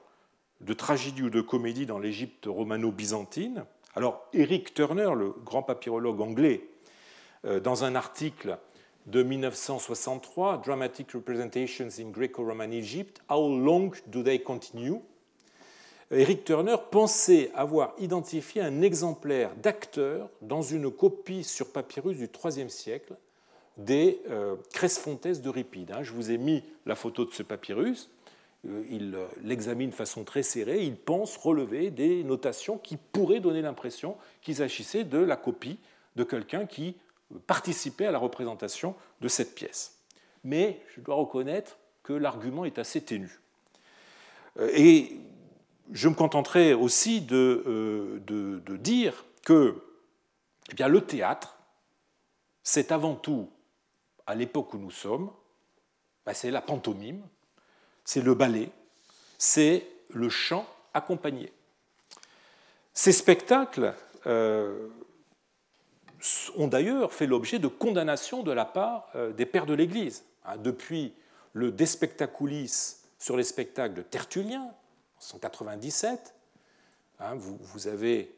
[0.62, 3.66] de tragédie ou de comédie dans l'Égypte romano-byzantine.
[3.96, 6.68] Alors, Eric Turner, le grand papyrologue anglais,
[7.46, 8.58] euh, dans un article
[9.06, 15.02] de 1963, Dramatic Representations in Greco-Roman Egypt, How long do they continue?
[16.12, 22.70] Eric Turner pensait avoir identifié un exemplaire d'acteur dans une copie sur papyrus du IIIe
[22.70, 23.16] siècle
[23.78, 24.56] des euh,
[25.42, 25.92] d'Euripide.
[25.92, 26.04] Hein.
[26.04, 28.10] Je vous ai mis la photo de ce papyrus.
[28.68, 33.40] Euh, il euh, l'examine de façon très serrée, il pense relever des notations qui pourraient
[33.40, 35.80] donner l'impression qu'il s'agissait de la copie
[36.16, 36.96] de quelqu'un qui
[37.48, 40.00] participait à la représentation de cette pièce.
[40.44, 43.40] Mais je dois reconnaître que l'argument est assez ténu.
[44.60, 45.20] Euh, et
[45.92, 49.84] je me contenterai aussi de, de, dire que
[50.80, 51.60] eh le théâtre,
[52.64, 53.50] c'est avant tout,
[54.26, 55.32] à l'époque où nous sommes,
[56.26, 57.22] ben, c'est la pantomime,
[58.06, 58.70] c'est le ballet,
[59.38, 61.52] c'est le chant accompagné.
[62.94, 63.94] Ces spectacles
[64.26, 64.88] euh,
[66.56, 70.24] ont d'ailleurs fait l'objet de condamnations de la part euh, des pères de l'Église.
[70.46, 71.14] Hein, depuis
[71.54, 76.36] le De Spectaculis sur les spectacles de Tertullien, en 197,
[77.20, 78.34] hein, vous, avez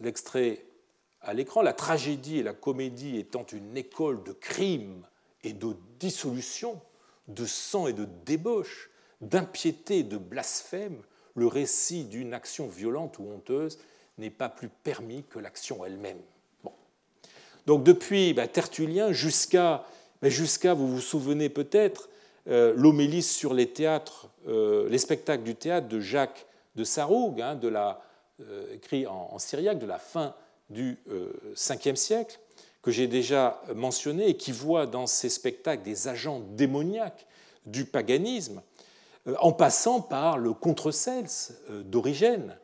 [0.00, 0.64] l'extrait
[1.22, 5.06] à l'écran, la tragédie et la comédie étant une école de crime
[5.42, 6.80] et de dissolution,
[7.34, 11.02] de sang et de débauche, d'impiété et de blasphème,
[11.34, 13.78] le récit d'une action violente ou honteuse
[14.18, 16.20] n'est pas plus permis que l'action elle-même.
[17.66, 19.84] Donc depuis bah, Tertullien jusqu'à,
[20.22, 22.08] bah, jusqu'à, vous vous souvenez peut-être,
[22.48, 27.58] euh, l'homélie sur les théâtres, euh, les spectacles du théâtre de Jacques de Sarroug, hein,
[28.40, 30.34] euh, écrit en, syriaque, de la fin
[30.70, 30.98] du
[31.56, 32.38] 5e siècle,
[32.82, 37.26] que j'ai déjà mentionné, et qui voit dans ces spectacles des agents démoniaques
[37.66, 38.62] du paganisme,
[39.40, 41.54] en passant par le contre-Cels
[41.84, 42.56] d'Origène,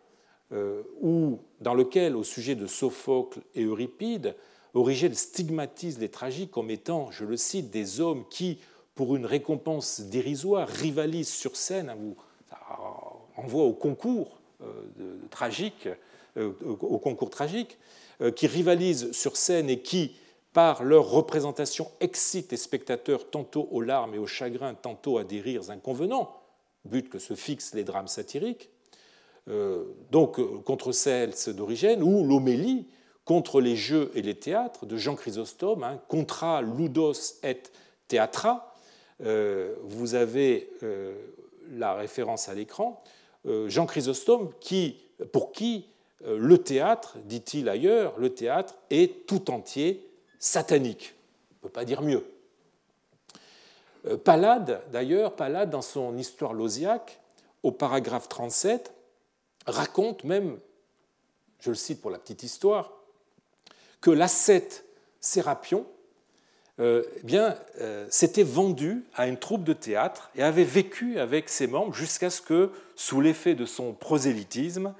[1.02, 4.34] ou dans lequel, au sujet de Sophocle et Euripide,
[4.72, 8.58] Origène stigmatise les tragiques comme étant, je le cite, des hommes qui,
[8.94, 12.16] pour une récompense dérisoire, rivalisent sur scène, hein, vous
[13.36, 14.66] envoie au concours euh,
[15.30, 15.94] tragique, euh,
[16.36, 17.78] au concours tragique,
[18.20, 20.16] euh, qui rivalisent sur scène et qui,
[20.52, 25.40] par leur représentation, excitent les spectateurs tantôt aux larmes et au chagrin, tantôt à des
[25.40, 26.34] rires inconvenants,
[26.84, 28.70] but que se fixent les drames satiriques.
[30.10, 32.86] donc contre celles d'origine, ou l'homélie,
[33.26, 37.60] contre les jeux et les théâtres de Jean Chrysostome, hein, Contra ludos et
[38.08, 38.72] theatra.
[39.22, 41.14] Euh, vous avez euh,
[41.70, 43.02] la référence à l'écran.
[43.46, 45.86] Euh, Jean Chrysostome, qui, pour qui
[46.24, 50.08] le théâtre, dit-il ailleurs, le théâtre est tout entier
[50.38, 51.14] satanique.
[51.50, 52.24] On ne peut pas dire mieux.
[54.24, 57.20] Palade, d'ailleurs, Palade, dans son Histoire lausiaque,
[57.62, 58.92] au paragraphe 37,
[59.66, 60.58] raconte même,
[61.58, 62.92] je le cite pour la petite histoire,
[64.00, 64.84] que l'ascète
[65.20, 65.86] Sérapion
[66.78, 67.38] euh, eh
[67.80, 72.30] euh, s'était vendu à une troupe de théâtre et avait vécu avec ses membres jusqu'à
[72.30, 74.92] ce que, sous l'effet de son prosélytisme, euh,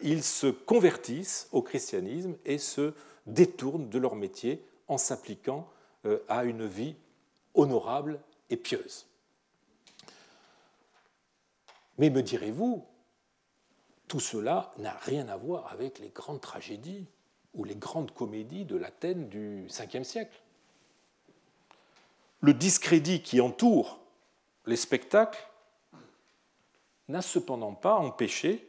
[0.00, 2.94] ils se convertissent au christianisme et se
[3.26, 5.68] détournent de leur métier en s'appliquant
[6.28, 6.96] à une vie
[7.54, 9.06] honorable et pieuse.
[11.98, 12.86] Mais me direz-vous,
[14.06, 17.06] tout cela n'a rien à voir avec les grandes tragédies
[17.54, 20.40] ou les grandes comédies de l'Athènes du Ve siècle.
[22.40, 23.98] Le discrédit qui entoure
[24.64, 25.44] les spectacles
[27.08, 28.67] n'a cependant pas empêché euh,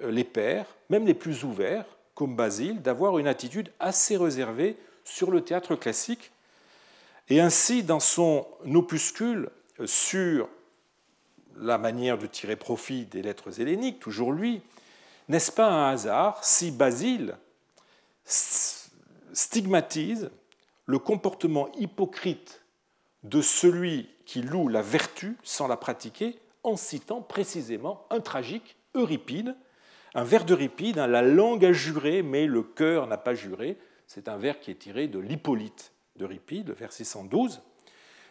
[0.00, 5.42] les pères, même les plus ouverts, comme Basile, d'avoir une attitude assez réservée sur le
[5.42, 6.32] théâtre classique.
[7.28, 9.50] Et ainsi, dans son opuscule
[9.86, 10.48] sur
[11.56, 14.62] la manière de tirer profit des lettres helléniques, toujours lui,
[15.28, 17.36] n'est-ce pas un hasard si Basile
[19.32, 20.30] stigmatise
[20.86, 22.62] le comportement hypocrite
[23.22, 29.56] de celui qui loue la vertu sans la pratiquer en citant précisément un tragique Euripide,
[30.14, 33.78] un vers d'Euripide, la langue a juré mais le cœur n'a pas juré.
[34.06, 37.62] C'est un vers qui est tiré de l'Hippolyte d'Euripide, vers 612.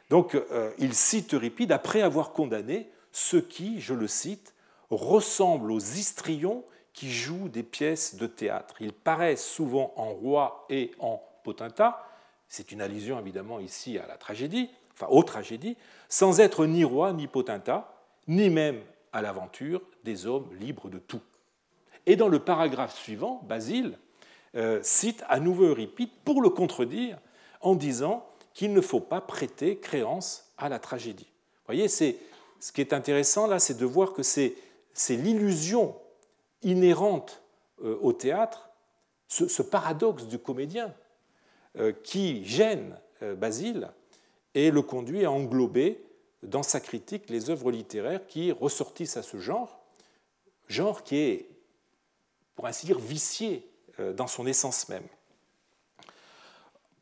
[0.10, 4.54] Donc euh, il cite Euripide après avoir condamné ceux qui, je le cite,
[4.90, 6.64] ressemblent aux histrions
[6.94, 8.76] qui jouent des pièces de théâtre.
[8.82, 12.06] Ils paraissent souvent en roi et en potentat.
[12.48, 15.78] C'est une allusion évidemment ici à la tragédie, enfin aux tragédies,
[16.10, 17.96] sans être ni roi ni potentat,
[18.28, 18.82] ni même
[19.14, 21.22] à l'aventure des hommes libres de tout.
[22.06, 23.98] Et dans le paragraphe suivant, Basile
[24.56, 27.18] euh, cite à nouveau Euripide pour le contredire
[27.62, 31.28] en disant qu'il ne faut pas prêter créance à la tragédie.
[31.32, 32.18] Vous voyez, c'est,
[32.60, 34.56] ce qui est intéressant là, c'est de voir que c'est,
[35.10, 35.96] l'illusion
[36.64, 37.42] inhérente
[37.84, 38.70] euh, au théâtre,
[39.28, 40.94] ce, paradoxe du comédien
[41.78, 42.98] euh, qui gêne
[43.38, 43.92] Basile
[44.56, 46.04] et le conduit à englober
[46.44, 49.80] dans sa critique les œuvres littéraires qui ressortissent à ce genre,
[50.68, 51.51] genre qui est,
[52.62, 55.08] pour ainsi dire, vicié dans son essence même.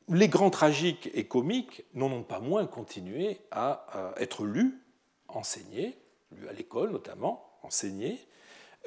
[0.08, 4.82] Les grands tragiques et comiques n'en ont pas moins continué à être lus,
[5.28, 5.98] enseignés,
[6.32, 8.26] lus à l'école notamment, enseignés,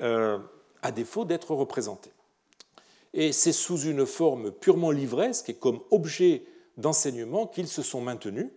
[0.00, 2.14] à défaut d'être représentés.
[3.12, 6.46] Et c'est sous une forme purement livresque et comme objet
[6.78, 8.48] d'enseignement qu'ils se sont maintenus,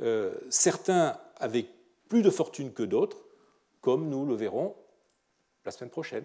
[0.00, 1.68] euh, certains avec
[2.08, 3.26] plus de fortune que d'autres,
[3.82, 4.74] comme nous le verrons
[5.66, 6.24] la semaine prochaine.